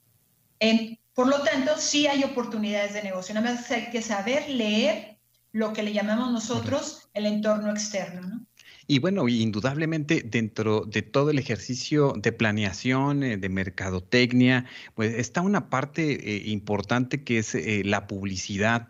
Por 1.17 1.29
lo 1.29 1.43
tanto, 1.43 1.73
sí 1.79 2.07
hay 2.07 2.25
oportunidades 2.25 2.93
de 2.93 3.03
negocio. 3.03 3.35
Nada 3.35 3.53
más 3.53 3.71
hay 3.71 3.89
que 3.91 4.03
saber 4.03 4.51
leer 4.51 5.17
lo 5.51 5.73
que 5.73 5.83
le 5.83 5.95
llamamos 5.95 6.31
nosotros 6.31 7.09
el 7.15 7.25
entorno 7.25 7.71
externo. 7.71 8.47
Y 8.87 8.99
bueno, 8.99 9.27
indudablemente 9.27 10.23
dentro 10.23 10.83
de 10.83 11.01
todo 11.01 11.31
el 11.31 11.39
ejercicio 11.39 12.13
de 12.19 12.33
planeación, 12.33 13.23
eh, 13.23 13.39
de 13.39 13.49
mercadotecnia, 13.49 14.67
pues 14.95 15.15
está 15.15 15.41
una 15.41 15.71
parte 15.71 16.37
eh, 16.37 16.49
importante 16.49 17.25
que 17.25 17.39
es 17.39 17.55
eh, 17.55 17.81
la 17.83 18.07
publicidad 18.07 18.87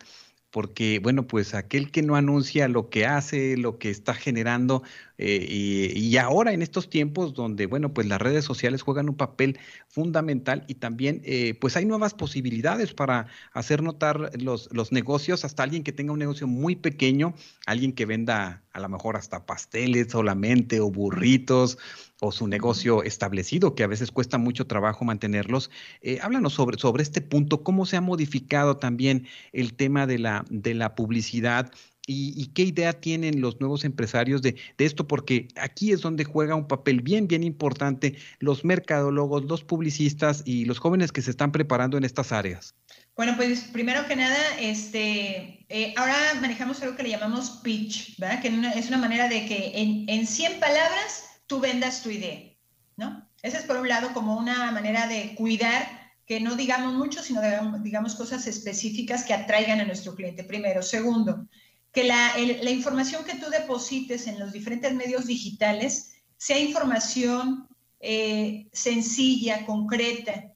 porque, 0.51 0.99
bueno, 0.99 1.27
pues 1.27 1.53
aquel 1.53 1.91
que 1.91 2.01
no 2.01 2.15
anuncia 2.15 2.67
lo 2.67 2.89
que 2.89 3.05
hace, 3.05 3.57
lo 3.57 3.77
que 3.77 3.89
está 3.89 4.13
generando, 4.13 4.83
eh, 5.17 5.93
y, 5.95 6.17
ahora 6.17 6.53
en 6.53 6.61
estos 6.61 6.89
tiempos 6.89 7.33
donde, 7.33 7.65
bueno, 7.65 7.93
pues 7.93 8.07
las 8.07 8.21
redes 8.21 8.45
sociales 8.45 8.81
juegan 8.81 9.09
un 9.09 9.15
papel 9.15 9.59
fundamental 9.87 10.63
y 10.67 10.75
también, 10.75 11.21
eh, 11.25 11.55
pues 11.59 11.75
hay 11.75 11.85
nuevas 11.85 12.13
posibilidades 12.13 12.93
para 12.93 13.27
hacer 13.51 13.81
notar 13.81 14.31
los, 14.39 14.69
los 14.71 14.91
negocios, 14.91 15.45
hasta 15.45 15.63
alguien 15.63 15.83
que 15.83 15.91
tenga 15.91 16.13
un 16.13 16.19
negocio 16.19 16.47
muy 16.47 16.75
pequeño, 16.75 17.33
alguien 17.65 17.93
que 17.93 18.05
venda 18.05 18.63
a 18.77 18.79
lo 18.79 18.89
mejor 18.89 19.17
hasta 19.17 19.45
pasteles 19.45 20.11
solamente 20.11 20.79
o 20.79 20.91
burritos 20.91 21.79
o 22.21 22.31
su 22.31 22.47
negocio 22.47 23.03
establecido, 23.03 23.75
que 23.75 23.83
a 23.83 23.87
veces 23.87 24.11
cuesta 24.11 24.37
mucho 24.37 24.67
trabajo 24.67 25.05
mantenerlos. 25.05 25.69
Eh, 26.01 26.19
háblanos 26.21 26.53
sobre, 26.53 26.77
sobre 26.77 27.03
este 27.03 27.21
punto, 27.21 27.63
cómo 27.63 27.85
se 27.85 27.97
ha 27.97 28.01
modificado 28.01 28.77
también 28.77 29.27
el 29.51 29.73
tema 29.73 30.07
de 30.07 30.19
la, 30.19 30.45
de 30.49 30.73
la 30.73 30.95
publicidad 30.95 31.71
y, 32.09 32.47
qué 32.53 32.63
idea 32.63 32.93
tienen 32.93 33.41
los 33.41 33.59
nuevos 33.59 33.83
empresarios 33.83 34.41
de, 34.41 34.55
de, 34.77 34.85
esto, 34.85 35.07
porque 35.07 35.49
aquí 35.57 35.91
es 35.91 36.01
donde 36.01 36.23
juega 36.23 36.55
un 36.55 36.67
papel 36.67 37.01
bien, 37.01 37.27
bien 37.27 37.43
importante 37.43 38.15
los 38.39 38.63
mercadólogos, 38.63 39.43
los 39.43 39.63
publicistas 39.63 40.41
y 40.45 40.63
los 40.65 40.79
jóvenes 40.79 41.11
que 41.11 41.21
se 41.21 41.31
están 41.31 41.51
preparando 41.51 41.97
en 41.97 42.05
estas 42.05 42.31
áreas. 42.31 42.75
Bueno, 43.17 43.33
pues 43.35 43.65
primero 43.73 44.07
que 44.07 44.15
nada, 44.15 44.37
este, 44.59 45.65
eh, 45.67 45.93
ahora 45.97 46.15
manejamos 46.39 46.81
algo 46.81 46.95
que 46.95 47.03
le 47.03 47.09
llamamos 47.09 47.59
pitch, 47.61 48.17
¿verdad? 48.17 48.41
Que 48.41 48.47
es 48.47 48.87
una 48.87 48.97
manera 48.97 49.27
de 49.27 49.45
que 49.45 49.73
en, 49.75 50.05
en 50.07 50.25
100 50.25 50.59
palabras 50.61 51.41
tú 51.45 51.59
vendas 51.59 52.03
tu 52.03 52.09
idea, 52.09 52.53
¿no? 52.95 53.27
Ese 53.41 53.57
es 53.57 53.63
por 53.63 53.77
un 53.77 53.87
lado 53.87 54.13
como 54.13 54.37
una 54.37 54.71
manera 54.71 55.07
de 55.07 55.35
cuidar 55.35 56.07
que 56.27 56.41
no 56.41 56.57
digamos 56.57 56.93
mucho, 56.93 57.23
sino 57.23 57.41
digamos, 57.81 58.15
cosas 58.15 58.45
específicas 58.47 59.23
que 59.23 59.33
atraigan 59.33 59.79
a 59.79 59.85
nuestro 59.85 60.13
cliente, 60.13 60.43
primero. 60.43 60.83
Segundo, 60.83 61.47
que 61.91 62.03
la, 62.03 62.33
la 62.37 62.71
información 62.71 63.23
que 63.23 63.37
tú 63.37 63.49
deposites 63.49 64.27
en 64.27 64.39
los 64.39 64.51
diferentes 64.51 64.93
medios 64.93 65.25
digitales 65.25 66.11
sea 66.37 66.59
información 66.59 67.67
eh, 67.99 68.67
sencilla, 68.73 69.65
concreta. 69.65 70.53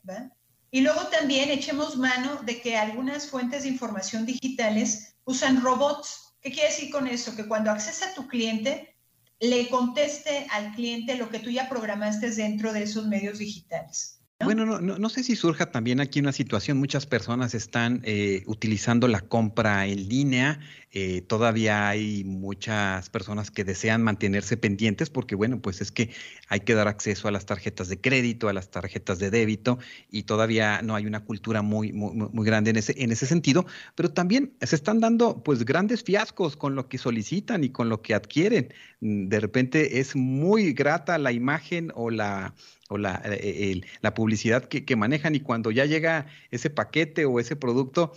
Y 0.70 0.82
luego 0.82 1.02
también 1.08 1.50
echemos 1.50 1.98
mano 1.98 2.42
de 2.44 2.62
que 2.62 2.78
algunas 2.78 3.28
fuentes 3.28 3.64
de 3.64 3.70
información 3.70 4.26
digitales 4.26 5.16
usan 5.26 5.62
robots. 5.62 6.36
¿Qué 6.42 6.52
quiere 6.52 6.70
decir 6.70 6.92
con 6.92 7.08
eso? 7.08 7.36
Que 7.36 7.48
cuando 7.48 7.72
accesa 7.72 8.10
a 8.10 8.14
tu 8.14 8.28
cliente, 8.28 8.96
le 9.40 9.70
conteste 9.70 10.46
al 10.52 10.74
cliente 10.74 11.16
lo 11.16 11.30
que 11.30 11.40
tú 11.40 11.50
ya 11.50 11.68
programaste 11.68 12.30
dentro 12.32 12.74
de 12.74 12.84
esos 12.84 13.08
medios 13.08 13.40
digitales. 13.40 14.20
Bueno, 14.44 14.66
no, 14.66 14.80
no, 14.80 15.10
sé 15.10 15.24
si 15.24 15.36
surja 15.36 15.72
también 15.72 16.00
aquí 16.00 16.20
una 16.20 16.32
situación, 16.32 16.80
muchas 16.80 17.06
personas 17.06 17.54
están 17.54 18.02
eh, 18.04 18.44
utilizando 18.48 19.08
la 19.08 19.22
compra 19.22 19.86
en 19.86 20.10
línea, 20.10 20.60
eh, 20.94 21.22
todavía 21.22 21.88
hay 21.88 22.26
muchas 22.26 23.10
personas 23.10 23.50
que 23.50 23.64
desean 23.64 24.04
mantenerse 24.04 24.58
pendientes 24.58 25.10
porque, 25.10 25.36
bueno, 25.36 25.62
pues 25.62 25.80
es 25.80 25.90
que 25.90 26.10
hay 26.50 26.62
que 26.62 26.74
dar 26.74 26.90
acceso 26.90 27.30
a 27.30 27.32
las 27.32 27.46
tarjetas 27.46 27.88
de 27.88 28.02
crédito, 28.02 28.50
a 28.50 28.54
las 28.54 28.72
tarjetas 28.72 29.18
de 29.18 29.32
débito 29.32 29.80
y 30.10 30.24
todavía 30.24 30.82
no 30.82 30.96
hay 30.96 31.06
una 31.06 31.24
cultura 31.24 31.62
muy, 31.62 31.94
muy, 31.94 32.14
muy 32.14 32.46
grande 32.46 32.72
en 32.72 32.76
ese, 32.76 32.94
en 32.98 33.12
ese 33.12 33.26
sentido, 33.26 33.66
pero 33.96 34.12
también 34.12 34.54
se 34.62 34.76
están 34.76 35.00
dando 35.00 35.42
pues 35.44 35.64
grandes 35.64 36.04
fiascos 36.04 36.58
con 36.58 36.76
lo 36.76 36.90
que 36.90 36.98
solicitan 36.98 37.64
y 37.64 37.70
con 37.70 37.88
lo 37.88 38.02
que 38.02 38.14
adquieren. 38.14 38.74
De 39.00 39.40
repente 39.40 40.00
es 40.00 40.16
muy 40.18 40.74
grata 40.74 41.18
la 41.18 41.32
imagen 41.32 41.92
o 41.96 42.10
la 42.10 42.54
o 42.90 42.98
la, 42.98 43.22
eh, 43.24 43.80
la 44.02 44.14
publicidad 44.14 44.66
que, 44.66 44.84
que, 44.84 44.98
manejan 44.98 45.34
y 45.34 45.40
cuando 45.40 45.72
ya 45.72 45.86
llega 45.86 46.28
ese 46.52 46.70
paquete 46.70 47.24
o 47.24 47.40
ese 47.40 47.56
producto, 47.56 48.12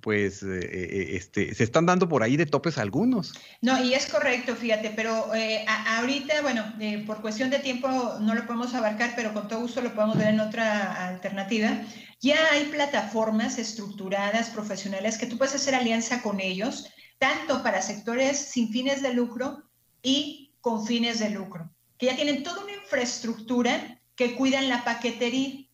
pues 0.00 0.42
eh, 0.42 0.60
eh, 0.62 1.16
este, 1.16 1.54
se 1.54 1.64
están 1.64 1.86
dando 1.86 2.08
por 2.08 2.22
ahí 2.22 2.36
de 2.36 2.46
topes 2.46 2.78
algunos. 2.78 3.32
No, 3.60 3.82
y 3.82 3.94
es 3.94 4.06
correcto, 4.06 4.54
fíjate, 4.54 4.90
pero 4.90 5.26
ahorita, 5.96 6.42
bueno, 6.42 6.64
por 7.06 7.20
cuestión 7.20 7.50
de 7.50 7.58
tiempo 7.58 7.88
no 8.20 8.34
lo 8.34 8.46
podemos 8.46 8.74
abarcar, 8.74 9.12
pero 9.16 9.32
con 9.32 9.48
todo 9.48 9.60
gusto 9.60 9.80
lo 9.80 9.94
podemos 9.94 10.18
ver 10.18 10.28
en 10.28 10.40
otra 10.40 11.08
alternativa. 11.08 11.82
Ya 12.20 12.38
hay 12.52 12.64
plataformas 12.64 13.58
estructuradas, 13.58 14.50
profesionales, 14.50 15.18
que 15.18 15.26
tú 15.26 15.36
puedes 15.36 15.54
hacer 15.54 15.74
alianza 15.74 16.22
con 16.22 16.40
ellos, 16.40 16.88
tanto 17.18 17.62
para 17.62 17.82
sectores 17.82 18.38
sin 18.38 18.70
fines 18.70 19.02
de 19.02 19.12
lucro 19.12 19.62
y 20.02 20.54
con 20.60 20.86
fines 20.86 21.18
de 21.18 21.30
lucro, 21.30 21.70
que 21.98 22.06
ya 22.06 22.16
tienen 22.16 22.42
toda 22.42 22.64
una 22.64 22.72
infraestructura 22.72 24.00
que 24.16 24.34
cuidan 24.34 24.68
la 24.68 24.82
paquetería. 24.84 25.65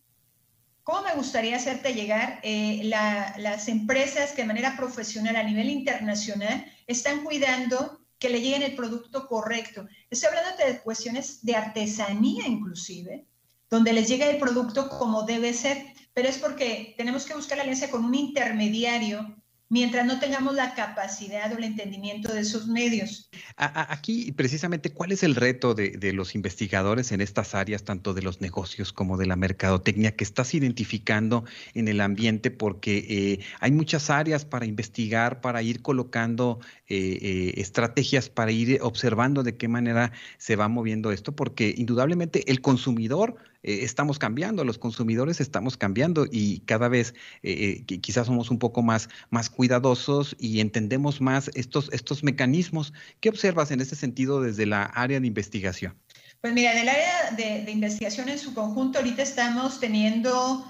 ¿Cómo 0.83 1.03
me 1.03 1.15
gustaría 1.15 1.57
hacerte 1.57 1.95
llegar? 1.95 2.41
Eh, 2.43 2.81
las 2.85 3.69
empresas 3.69 4.33
que 4.33 4.43
de 4.43 4.49
manera 4.49 4.77
profesional 4.77 5.37
a 5.37 5.43
nivel 5.45 5.71
internacional 5.71 6.65
están 6.87 7.23
cuidando 7.23 8.01
que 8.19 8.29
le 8.29 8.41
lleguen 8.41 8.63
el 8.63 8.75
producto 8.75 9.27
correcto. 9.29 9.87
Estoy 10.11 10.29
hablando 10.29 10.65
de 10.65 10.81
cuestiones 10.81 11.45
de 11.45 11.57
artesanía 11.57 12.47
inclusive, 12.47 13.27
donde 13.71 13.93
les 13.93 14.09
llega 14.09 14.27
el 14.27 14.39
producto 14.39 14.89
como 14.89 15.23
debe 15.23 15.53
ser, 15.55 15.87
pero 16.15 16.29
es 16.29 16.39
porque 16.39 16.95
tenemos 16.97 17.27
que 17.27 17.35
buscar 17.35 17.59
la 17.59 17.63
alianza 17.63 17.91
con 17.91 18.05
un 18.05 18.15
intermediario 18.15 19.42
mientras 19.73 20.05
no 20.05 20.21
tengamos 20.21 20.55
la 20.55 20.75
capacidad 20.75 21.51
o 21.51 21.57
el 21.57 21.65
entendimiento 21.65 22.31
de 22.31 22.41
esos 22.41 22.67
medios. 22.67 23.31
Aquí, 23.57 24.31
precisamente, 24.33 24.91
¿cuál 24.91 25.13
es 25.13 25.23
el 25.23 25.35
reto 25.35 25.73
de, 25.73 26.13
los 26.13 26.35
investigadores 26.35 27.11
en 27.11 27.23
estas 27.23 27.55
áreas, 27.55 27.83
tanto 27.83 28.13
de 28.13 28.21
los 28.21 28.43
negocios 28.43 28.93
como 28.93 29.17
de 29.17 29.25
la 29.25 29.35
mercadotecnia, 29.35 30.15
que 30.15 30.25
estás 30.25 30.53
identificando 30.53 31.45
en 31.73 31.89
el 31.89 32.03
ambiente? 32.03 32.51
Porque 32.51 33.07
eh, 33.09 33.45
hay 33.61 33.73
muchas 33.73 34.11
áreas 34.11 34.45
para 34.45 34.67
investigar, 34.67 35.41
para 35.41 35.63
ir 35.63 35.81
colocando 35.81 36.61
eh, 36.89 37.19
eh, 37.23 37.55
estrategias, 37.57 38.29
para 38.29 38.53
ir 38.53 38.79
observando 38.83 39.43
de 39.43 39.57
qué 39.57 39.69
manera 39.69 40.13
se 40.37 40.55
va 40.55 40.69
moviendo 40.69 41.13
esto, 41.13 41.35
porque 41.35 41.75
indudablemente 41.75 42.51
el 42.51 42.61
consumidor 42.61 43.37
eh, 43.63 43.81
estamos 43.83 44.19
cambiando, 44.19 44.65
los 44.65 44.79
consumidores 44.79 45.41
estamos 45.41 45.77
cambiando 45.77 46.27
y 46.31 46.61
cada 46.61 46.89
vez 46.89 47.15
eh, 47.43 47.85
eh, 47.89 48.01
quizás 48.01 48.27
somos 48.27 48.51
un 48.51 48.59
poco 48.59 48.83
más, 48.83 49.09
más 49.31 49.51
cuidadosos 49.51 50.37
y 50.39 50.61
entendemos 50.61 51.21
más 51.21 51.51
estos, 51.55 51.89
estos 51.93 52.25
mecanismos. 52.25 52.93
¿Qué 53.21 53.29
observas 53.29 53.71
en 53.71 53.81
ese 53.81 53.97
sentido 53.97 54.41
desde 54.41 54.67
la 54.67 54.85
área 54.85 55.21
de 55.21 55.27
investigación? 55.27 55.97
Pues 56.41 56.53
mira, 56.55 56.73
en 56.73 56.79
el 56.79 56.89
área 56.89 57.31
de, 57.37 57.71
investigación 57.71 58.29
en 58.29 58.39
su 58.39 58.53
conjunto, 58.53 58.99
ahorita 58.99 59.23
estamos 59.23 59.79
teniendo 59.79 60.67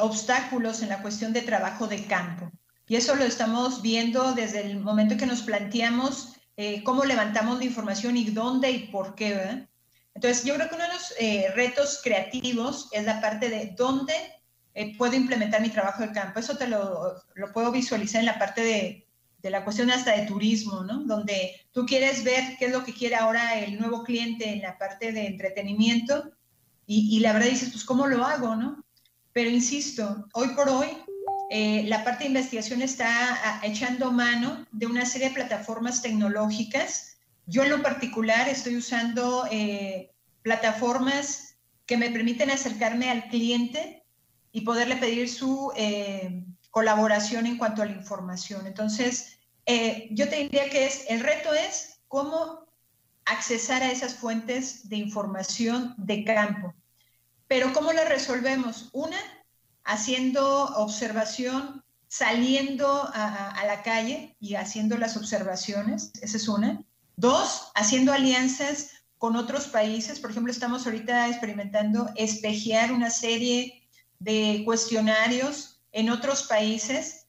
obstáculos 0.00 0.82
en 0.82 0.88
la 0.88 1.02
cuestión 1.02 1.32
de 1.32 1.40
trabajo 1.40 1.86
de 1.86 2.04
campo. 2.04 2.50
Y 2.86 2.96
eso 2.96 3.16
lo 3.16 3.24
estamos 3.24 3.80
viendo 3.80 4.32
desde 4.34 4.60
el 4.60 4.78
momento 4.78 5.16
que 5.16 5.26
nos 5.26 5.42
planteamos 5.42 6.34
cómo 6.84 7.04
levantamos 7.04 7.58
la 7.58 7.64
información 7.64 8.16
y 8.16 8.24
dónde 8.24 8.70
y 8.70 8.78
por 8.88 9.14
qué. 9.14 9.34
¿verdad? 9.34 9.68
Entonces, 10.14 10.44
yo 10.44 10.54
creo 10.54 10.68
que 10.68 10.74
uno 10.74 10.84
de 10.84 10.92
los 10.92 11.14
eh, 11.18 11.52
retos 11.54 12.00
creativos 12.02 12.88
es 12.92 13.04
la 13.04 13.20
parte 13.20 13.48
de 13.50 13.74
dónde 13.76 14.14
eh, 14.74 14.96
puedo 14.96 15.14
implementar 15.14 15.60
mi 15.60 15.70
trabajo 15.70 16.02
de 16.02 16.12
campo. 16.12 16.38
Eso 16.38 16.56
te 16.56 16.68
lo, 16.68 17.14
lo 17.34 17.52
puedo 17.52 17.72
visualizar 17.72 18.20
en 18.20 18.26
la 18.26 18.38
parte 18.38 18.62
de, 18.62 19.06
de, 19.42 19.50
la 19.50 19.64
cuestión 19.64 19.90
hasta 19.90 20.16
de 20.16 20.26
turismo, 20.26 20.84
¿no? 20.84 21.00
Donde 21.04 21.60
tú 21.72 21.84
quieres 21.84 22.24
ver 22.24 22.56
qué 22.58 22.66
es 22.66 22.72
lo 22.72 22.84
que 22.84 22.94
quiere 22.94 23.16
ahora 23.16 23.58
el 23.58 23.78
nuevo 23.78 24.04
cliente 24.04 24.48
en 24.48 24.62
la 24.62 24.78
parte 24.78 25.12
de 25.12 25.26
entretenimiento 25.26 26.32
y, 26.86 27.16
y 27.16 27.20
la 27.20 27.32
verdad 27.32 27.48
dices, 27.48 27.70
pues, 27.70 27.84
¿cómo 27.84 28.06
lo 28.06 28.24
hago, 28.24 28.54
no? 28.56 28.84
Pero 29.32 29.50
insisto, 29.50 30.26
hoy 30.32 30.48
por 30.50 30.68
hoy 30.68 30.88
eh, 31.50 31.84
la 31.86 32.04
parte 32.04 32.24
de 32.24 32.28
investigación 32.28 32.82
está 32.82 33.60
echando 33.62 34.10
mano 34.10 34.66
de 34.72 34.86
una 34.86 35.04
serie 35.04 35.28
de 35.28 35.34
plataformas 35.34 36.02
tecnológicas 36.02 37.13
yo 37.46 37.62
en 37.62 37.70
lo 37.70 37.82
particular 37.82 38.48
estoy 38.48 38.76
usando 38.76 39.46
eh, 39.50 40.12
plataformas 40.42 41.56
que 41.86 41.96
me 41.96 42.10
permiten 42.10 42.50
acercarme 42.50 43.10
al 43.10 43.28
cliente 43.28 44.04
y 44.52 44.62
poderle 44.62 44.96
pedir 44.96 45.28
su 45.28 45.72
eh, 45.76 46.44
colaboración 46.70 47.46
en 47.46 47.58
cuanto 47.58 47.82
a 47.82 47.86
la 47.86 47.92
información. 47.92 48.66
Entonces, 48.66 49.38
eh, 49.66 50.08
yo 50.12 50.28
te 50.28 50.36
diría 50.36 50.70
que 50.70 50.86
es, 50.86 51.04
el 51.08 51.20
reto 51.20 51.52
es 51.52 52.00
cómo 52.08 52.66
accesar 53.26 53.82
a 53.82 53.90
esas 53.90 54.14
fuentes 54.14 54.88
de 54.88 54.96
información 54.96 55.94
de 55.98 56.24
campo. 56.24 56.74
Pero 57.48 57.72
¿cómo 57.72 57.92
la 57.92 58.04
resolvemos? 58.04 58.90
Una, 58.92 59.18
haciendo 59.82 60.66
observación, 60.76 61.82
saliendo 62.08 63.10
a 63.12 63.64
la 63.66 63.82
calle 63.82 64.36
y 64.38 64.54
haciendo 64.54 64.96
las 64.96 65.16
observaciones, 65.16 66.12
esa 66.22 66.36
es 66.36 66.48
una. 66.48 66.84
Dos, 67.16 67.70
haciendo 67.74 68.12
alianzas 68.12 68.90
con 69.18 69.36
otros 69.36 69.68
países. 69.68 70.20
Por 70.20 70.30
ejemplo, 70.30 70.52
estamos 70.52 70.86
ahorita 70.86 71.28
experimentando 71.28 72.10
espejear 72.16 72.92
una 72.92 73.10
serie 73.10 73.88
de 74.18 74.62
cuestionarios 74.64 75.80
en 75.92 76.10
otros 76.10 76.44
países. 76.44 77.26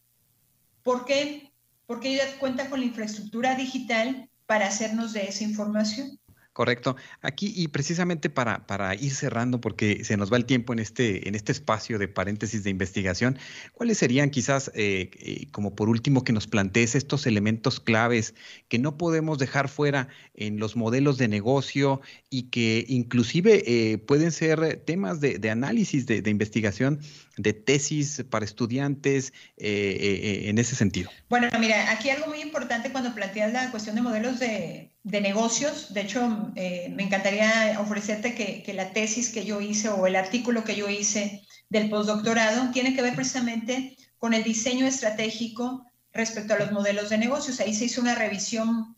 ¿Por 0.83 1.05
qué? 1.05 1.51
Porque 1.85 2.13
ellos 2.13 2.35
cuentan 2.39 2.69
con 2.69 2.79
la 2.79 2.85
infraestructura 2.85 3.55
digital 3.55 4.29
para 4.45 4.67
hacernos 4.67 5.13
de 5.13 5.27
esa 5.27 5.43
información. 5.43 6.19
Correcto. 6.55 6.95
Aquí, 7.21 7.51
y 7.53 7.67
precisamente 7.67 8.29
para, 8.29 8.65
para, 8.65 8.95
ir 8.95 9.13
cerrando, 9.13 9.59
porque 9.59 10.05
se 10.05 10.15
nos 10.15 10.31
va 10.31 10.37
el 10.37 10.45
tiempo 10.45 10.71
en 10.71 10.79
este, 10.79 11.27
en 11.27 11.35
este 11.35 11.51
espacio 11.51 11.99
de 11.99 12.07
paréntesis 12.07 12.63
de 12.63 12.69
investigación, 12.69 13.37
¿cuáles 13.73 13.97
serían 13.97 14.29
quizás, 14.29 14.71
eh, 14.73 15.11
eh, 15.19 15.47
como 15.51 15.75
por 15.75 15.89
último, 15.89 16.23
que 16.23 16.31
nos 16.31 16.47
plantees 16.47 16.95
estos 16.95 17.27
elementos 17.27 17.81
claves 17.81 18.35
que 18.69 18.79
no 18.79 18.97
podemos 18.97 19.37
dejar 19.37 19.67
fuera 19.67 20.07
en 20.33 20.57
los 20.57 20.77
modelos 20.77 21.17
de 21.17 21.27
negocio 21.27 21.99
y 22.29 22.43
que 22.43 22.85
inclusive 22.87 23.63
eh, 23.67 23.97
pueden 23.97 24.31
ser 24.31 24.77
temas 24.85 25.19
de, 25.19 25.49
análisis, 25.49 26.05
de, 26.05 26.21
de, 26.21 26.31
investigación, 26.31 27.01
de 27.35 27.51
tesis 27.51 28.23
para 28.29 28.45
estudiantes 28.45 29.33
en 29.57 30.57
ese 30.57 30.77
sentido? 30.77 31.09
Bueno, 31.27 31.49
mira, 31.59 31.91
aquí 31.91 32.09
algo 32.09 32.27
muy 32.27 32.39
importante 32.39 32.93
cuando 32.93 33.13
planteas 33.13 33.51
la 33.51 33.71
cuestión 33.71 33.97
de 33.97 34.01
modelos 34.01 34.39
de 34.39 34.94
de 35.05 35.21
negocios. 35.21 35.93
De 35.93 36.01
hecho, 36.01 36.51
eh, 36.55 36.91
me 36.95 37.03
encantaría 37.03 37.77
ofrecerte 37.79 38.33
que, 38.33 38.73
la 38.73 38.91
tesis 38.91 39.29
que 39.29 39.45
yo 39.45 39.61
hice 39.61 39.87
o 39.89 40.07
el 40.07 40.15
artículo 40.15 40.63
que 40.63 40.75
yo 40.75 40.89
hice 40.89 41.43
del 41.69 41.89
postdoctorado 41.89 42.71
tiene 42.71 42.95
que 42.95 43.03
ver 43.03 43.15
precisamente 43.15 43.95
con 44.17 44.33
el 44.33 44.43
diseño 44.43 44.87
estratégico 44.87 45.85
respecto 46.11 46.55
a 46.55 46.57
los 46.57 46.71
modelos 46.71 47.09
de 47.09 47.19
negocios. 47.19 47.59
Ahí 47.59 47.75
se 47.75 47.85
hizo 47.85 48.01
una 48.01 48.15
revisión 48.15 48.95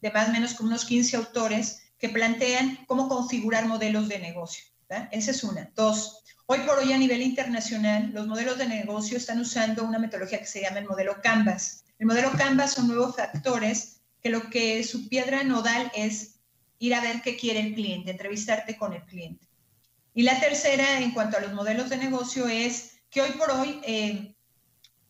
de 0.00 0.12
más 0.12 0.28
o 0.28 0.32
menos 0.32 0.54
con 0.54 0.68
unos 0.68 0.84
15 0.84 1.16
autores 1.16 1.82
que 1.98 2.08
plantean 2.08 2.78
cómo 2.86 3.08
configurar 3.08 3.66
modelos 3.66 4.08
de 4.08 4.20
negocio. 4.20 4.64
Esa 5.10 5.32
es 5.32 5.42
una. 5.42 5.72
Dos, 5.74 6.22
hoy 6.46 6.60
por 6.60 6.78
hoy 6.78 6.92
a 6.92 6.98
nivel 6.98 7.20
internacional, 7.20 8.12
los 8.14 8.28
modelos 8.28 8.58
de 8.58 8.68
negocio 8.68 9.16
están 9.16 9.40
usando 9.40 9.84
una 9.84 9.98
metodología 9.98 10.38
que 10.38 10.46
se 10.46 10.62
llama 10.62 10.78
el 10.78 10.86
modelo 10.86 11.20
Canvas. 11.20 11.84
El 11.98 12.06
modelo 12.06 12.30
Canvas 12.38 12.74
son 12.74 12.86
nuevos 12.86 13.16
factores 13.16 13.97
que 14.22 14.30
lo 14.30 14.50
que 14.50 14.82
su 14.84 15.08
piedra 15.08 15.44
nodal 15.44 15.90
es 15.94 16.38
ir 16.78 16.94
a 16.94 17.00
ver 17.00 17.22
qué 17.22 17.36
quiere 17.36 17.60
el 17.60 17.74
cliente, 17.74 18.10
entrevistarte 18.10 18.76
con 18.76 18.92
el 18.92 19.04
cliente. 19.04 19.46
Y 20.14 20.22
la 20.22 20.40
tercera, 20.40 21.00
en 21.00 21.12
cuanto 21.12 21.36
a 21.36 21.40
los 21.40 21.52
modelos 21.52 21.90
de 21.90 21.96
negocio, 21.96 22.48
es 22.48 22.98
que 23.10 23.22
hoy 23.22 23.30
por 23.32 23.50
hoy 23.50 23.80
eh, 23.84 24.34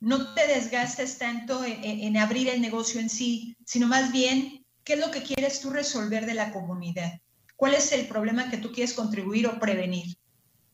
no 0.00 0.34
te 0.34 0.46
desgastes 0.46 1.18
tanto 1.18 1.64
en, 1.64 2.16
abrir 2.16 2.48
el 2.48 2.60
negocio 2.60 3.00
en 3.00 3.10
sí, 3.10 3.56
sino 3.64 3.86
más 3.86 4.12
bien, 4.12 4.64
¿qué 4.84 4.94
es 4.94 5.00
lo 5.00 5.10
que 5.10 5.22
quieres 5.22 5.60
tú 5.60 5.70
resolver 5.70 6.26
de 6.26 6.34
la 6.34 6.52
comunidad? 6.52 7.20
¿Cuál 7.56 7.74
es 7.74 7.90
el 7.92 8.06
problema 8.06 8.50
que 8.50 8.58
tú 8.58 8.72
quieres 8.72 8.94
contribuir 8.94 9.46
o 9.48 9.58
prevenir? 9.58 10.16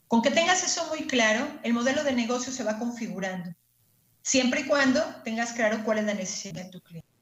Con 0.08 0.20
que 0.20 0.30
tengas 0.30 0.62
eso 0.62 0.86
muy 0.88 1.06
claro, 1.06 1.46
el 1.62 1.72
modelo 1.72 2.04
de 2.04 2.12
negocio 2.12 2.52
se 2.52 2.64
va 2.64 2.78
configurando, 2.78 3.50
siempre 4.22 4.60
y 4.60 4.64
cuando 4.64 5.02
tengas 5.24 5.52
claro 5.52 5.82
cuál 5.84 5.98
es 5.98 6.04
la 6.04 6.14
necesidad 6.14 6.64
de 6.64 6.70
tu 6.70 6.80
cliente. 6.82 7.13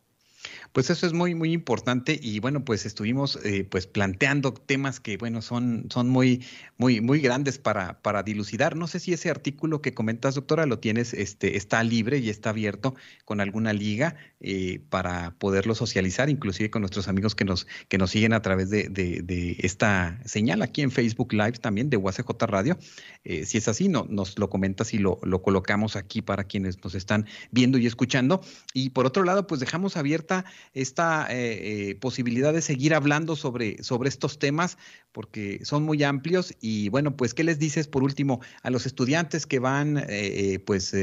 Pues 0.72 0.88
eso 0.88 1.06
es 1.06 1.12
muy, 1.12 1.34
muy 1.34 1.52
importante 1.52 2.18
y 2.20 2.40
bueno, 2.40 2.64
pues 2.64 2.86
estuvimos 2.86 3.38
eh, 3.44 3.64
pues 3.68 3.86
planteando 3.86 4.54
temas 4.54 5.00
que 5.00 5.18
bueno, 5.18 5.42
son, 5.42 5.86
son 5.90 6.08
muy, 6.08 6.44
muy, 6.78 7.02
muy 7.02 7.20
grandes 7.20 7.58
para, 7.58 8.00
para 8.00 8.22
dilucidar. 8.22 8.74
No 8.74 8.86
sé 8.86 8.98
si 8.98 9.12
ese 9.12 9.28
artículo 9.28 9.82
que 9.82 9.92
comentas, 9.92 10.34
doctora, 10.34 10.64
lo 10.64 10.78
tienes, 10.78 11.12
este, 11.12 11.58
está 11.58 11.84
libre 11.84 12.18
y 12.18 12.30
está 12.30 12.50
abierto 12.50 12.94
con 13.26 13.42
alguna 13.42 13.74
liga 13.74 14.16
eh, 14.40 14.80
para 14.88 15.34
poderlo 15.38 15.74
socializar, 15.74 16.30
inclusive 16.30 16.70
con 16.70 16.80
nuestros 16.80 17.06
amigos 17.06 17.34
que 17.34 17.44
nos, 17.44 17.66
que 17.88 17.98
nos 17.98 18.10
siguen 18.10 18.32
a 18.32 18.40
través 18.40 18.70
de, 18.70 18.88
de, 18.88 19.56
esta 19.58 20.18
señal 20.24 20.62
aquí 20.62 20.80
en 20.80 20.90
Facebook 20.90 21.34
Live 21.34 21.58
también 21.58 21.90
de 21.90 21.98
UACJ 21.98 22.30
Radio. 22.46 22.78
Eh, 23.24 23.44
si 23.44 23.58
es 23.58 23.68
así, 23.68 23.88
no, 23.88 24.06
nos 24.08 24.38
lo 24.38 24.48
comentas 24.48 24.94
y 24.94 24.98
lo, 24.98 25.20
lo 25.22 25.42
colocamos 25.42 25.96
aquí 25.96 26.22
para 26.22 26.44
quienes 26.44 26.82
nos 26.82 26.94
están 26.94 27.26
viendo 27.50 27.76
y 27.76 27.86
escuchando. 27.86 28.40
Y 28.72 28.90
por 28.90 29.04
otro 29.04 29.22
lado, 29.22 29.46
pues 29.46 29.60
dejamos 29.60 29.96
abierta 29.98 30.46
esta 30.74 31.28
posibilidad 32.00 32.52
de 32.52 32.62
seguir 32.62 32.94
hablando 32.94 33.36
sobre, 33.36 33.82
sobre 33.82 34.08
estos 34.08 34.38
temas 34.38 34.78
porque 35.12 35.60
son 35.64 35.82
muy 35.82 36.02
amplios 36.02 36.54
y 36.60 36.88
bueno, 36.88 37.16
pues, 37.16 37.34
¿qué 37.34 37.44
les 37.44 37.58
dices 37.58 37.88
por 37.88 38.02
último 38.02 38.40
a 38.62 38.70
los 38.70 38.86
estudiantes 38.86 39.46
que 39.46 39.58
van 39.58 40.06
pues 40.64 40.94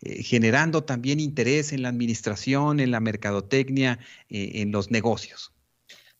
generando 0.00 0.84
también 0.84 1.20
interés 1.20 1.72
en 1.72 1.82
la 1.82 1.88
administración, 1.88 2.80
en 2.80 2.90
la 2.90 3.00
mercadotecnia, 3.00 3.98
en 4.28 4.72
los 4.72 4.90
negocios? 4.90 5.52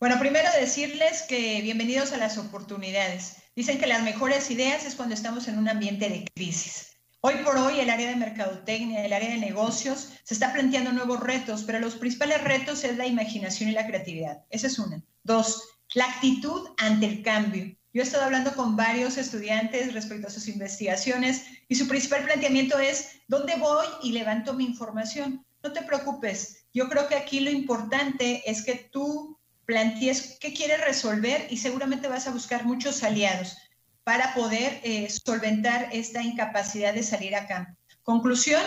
Bueno, 0.02 0.18
primero 0.18 0.48
decirles 0.58 1.22
que 1.28 1.60
bienvenidos 1.62 2.12
a 2.12 2.16
las 2.16 2.36
oportunidades. 2.36 3.36
Dicen 3.54 3.78
que 3.78 3.86
las 3.86 4.02
mejores 4.02 4.50
ideas 4.50 4.84
es 4.84 4.96
cuando 4.96 5.14
estamos 5.14 5.46
en 5.46 5.58
un 5.58 5.68
ambiente 5.68 6.08
de 6.08 6.24
crisis. 6.34 6.91
Hoy 7.24 7.34
por 7.44 7.56
hoy 7.56 7.78
el 7.78 7.88
área 7.88 8.08
de 8.08 8.16
mercadotecnia, 8.16 9.04
el 9.04 9.12
área 9.12 9.30
de 9.30 9.38
negocios, 9.38 10.08
se 10.24 10.34
está 10.34 10.52
planteando 10.52 10.90
nuevos 10.90 11.20
retos, 11.20 11.62
pero 11.62 11.78
los 11.78 11.94
principales 11.94 12.42
retos 12.42 12.82
es 12.82 12.96
la 12.96 13.06
imaginación 13.06 13.70
y 13.70 13.74
la 13.74 13.86
creatividad. 13.86 14.42
Esa 14.50 14.66
es 14.66 14.76
una. 14.80 15.00
Dos, 15.22 15.62
la 15.94 16.06
actitud 16.06 16.70
ante 16.78 17.06
el 17.06 17.22
cambio. 17.22 17.76
Yo 17.94 18.02
he 18.02 18.04
estado 18.04 18.24
hablando 18.24 18.52
con 18.56 18.74
varios 18.74 19.18
estudiantes 19.18 19.94
respecto 19.94 20.26
a 20.26 20.30
sus 20.30 20.48
investigaciones 20.48 21.44
y 21.68 21.76
su 21.76 21.86
principal 21.86 22.24
planteamiento 22.24 22.80
es, 22.80 23.12
¿dónde 23.28 23.54
voy 23.54 23.86
y 24.02 24.10
levanto 24.10 24.54
mi 24.54 24.64
información? 24.64 25.46
No 25.62 25.72
te 25.72 25.82
preocupes. 25.82 26.64
Yo 26.74 26.88
creo 26.88 27.06
que 27.06 27.14
aquí 27.14 27.38
lo 27.38 27.52
importante 27.52 28.42
es 28.50 28.64
que 28.64 28.88
tú 28.90 29.38
plantees 29.64 30.38
qué 30.40 30.52
quieres 30.52 30.84
resolver 30.84 31.46
y 31.50 31.58
seguramente 31.58 32.08
vas 32.08 32.26
a 32.26 32.32
buscar 32.32 32.64
muchos 32.64 33.04
aliados 33.04 33.56
para 34.04 34.34
poder 34.34 34.80
eh, 34.82 35.08
solventar 35.10 35.88
esta 35.92 36.22
incapacidad 36.22 36.94
de 36.94 37.02
salir 37.02 37.34
acá. 37.34 37.76
Conclusión, 38.02 38.62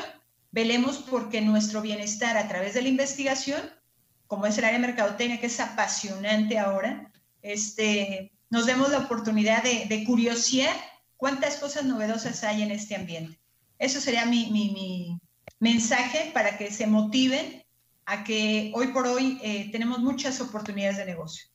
velemos 0.51 0.97
porque 1.09 1.41
nuestro 1.41 1.81
bienestar 1.81 2.37
a 2.37 2.47
través 2.47 2.73
de 2.73 2.81
la 2.81 2.89
investigación, 2.89 3.61
como 4.27 4.45
es 4.45 4.57
el 4.57 4.65
área 4.65 4.79
de 4.79 4.87
mercadotecnia, 4.87 5.39
que 5.39 5.47
es 5.47 5.59
apasionante 5.59 6.57
ahora, 6.57 7.11
este, 7.41 8.31
nos 8.49 8.65
demos 8.65 8.91
la 8.91 8.99
oportunidad 8.99 9.63
de, 9.63 9.85
de 9.87 10.05
cuántas 11.17 11.57
cosas 11.57 11.83
novedosas 11.83 12.43
hay 12.43 12.63
en 12.63 12.71
este 12.71 12.95
ambiente. 12.95 13.39
Eso 13.77 13.99
sería 13.99 14.25
mi 14.25 15.19
mensaje 15.59 16.31
para 16.33 16.57
que 16.57 16.71
se 16.71 16.87
motiven 16.87 17.65
a 18.05 18.23
que 18.23 18.71
hoy 18.75 18.87
por 18.87 19.07
hoy 19.07 19.39
eh, 19.41 19.69
tenemos 19.71 19.99
muchas 19.99 20.39
oportunidades 20.41 20.97
de 20.97 21.05
negocio. 21.05 21.47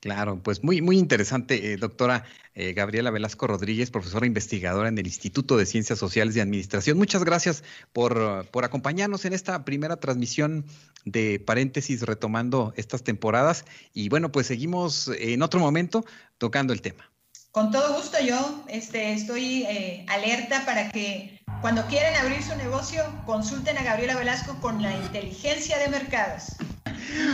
Claro, 0.00 0.42
pues 0.42 0.64
muy, 0.64 0.80
muy 0.80 0.98
interesante, 0.98 1.72
eh, 1.72 1.76
doctora 1.76 2.24
eh, 2.54 2.72
Gabriela 2.72 3.10
Velasco 3.10 3.46
Rodríguez, 3.46 3.90
profesora 3.90 4.24
investigadora 4.26 4.88
en 4.88 4.96
el 4.96 5.06
Instituto 5.06 5.58
de 5.58 5.66
Ciencias 5.66 5.98
Sociales 5.98 6.34
y 6.34 6.40
Administración. 6.40 6.96
Muchas 6.96 7.22
gracias 7.22 7.62
por, 7.92 8.46
por 8.46 8.64
acompañarnos 8.64 9.26
en 9.26 9.34
esta 9.34 9.62
primera 9.66 9.98
transmisión 9.98 10.64
de 11.04 11.38
paréntesis 11.38 12.00
retomando 12.00 12.72
estas 12.76 13.04
temporadas. 13.04 13.66
Y 13.92 14.08
bueno, 14.08 14.32
pues 14.32 14.46
seguimos 14.46 15.10
en 15.18 15.42
otro 15.42 15.60
momento 15.60 16.06
tocando 16.38 16.72
el 16.72 16.80
tema. 16.80 17.10
Con 17.50 17.70
todo 17.70 17.94
gusto, 17.94 18.16
yo 18.24 18.64
este, 18.68 19.12
estoy 19.12 19.66
alerta 20.08 20.64
para 20.64 20.90
que 20.90 21.40
cuando 21.60 21.84
quieren 21.88 22.14
abrir 22.16 22.42
su 22.42 22.56
negocio, 22.56 23.04
consulten 23.26 23.76
a 23.76 23.82
Gabriela 23.82 24.16
Velasco 24.16 24.56
con 24.62 24.80
la 24.80 24.96
inteligencia 24.96 25.78
de 25.78 25.88
mercados. 25.88 26.56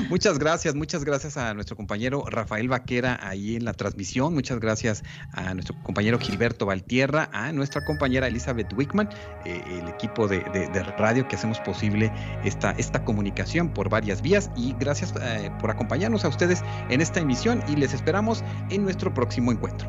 Muchas 0.08 0.38
gracias, 0.38 0.74
muchas 0.74 1.04
gracias 1.04 1.36
a 1.36 1.54
nuestro 1.54 1.76
compañero 1.76 2.24
Rafael 2.28 2.68
Vaquera 2.68 3.18
ahí 3.22 3.56
en 3.56 3.64
la 3.64 3.72
transmisión, 3.72 4.34
muchas 4.34 4.60
gracias 4.60 5.02
a 5.32 5.54
nuestro 5.54 5.74
compañero 5.82 6.18
Gilberto 6.18 6.66
Valtierra, 6.66 7.28
a 7.32 7.52
nuestra 7.52 7.84
compañera 7.84 8.26
Elizabeth 8.26 8.72
Wickman, 8.72 9.08
eh, 9.44 9.62
el 9.68 9.88
equipo 9.88 10.28
de, 10.28 10.42
radio 10.98 11.26
que 11.28 11.36
hacemos 11.36 11.58
posible 11.60 12.12
esta, 12.44 12.72
esta 12.72 13.04
comunicación 13.04 13.72
por 13.72 13.88
varias 13.88 14.22
vías 14.22 14.50
y 14.56 14.74
gracias 14.78 15.12
eh, 15.20 15.50
por 15.60 15.70
acompañarnos 15.70 16.24
a 16.24 16.28
ustedes 16.28 16.62
en 16.88 17.00
esta 17.00 17.20
emisión 17.20 17.62
y 17.68 17.76
les 17.76 17.92
esperamos 17.92 18.44
en 18.70 18.82
nuestro 18.84 19.12
próximo 19.12 19.52
encuentro. 19.52 19.88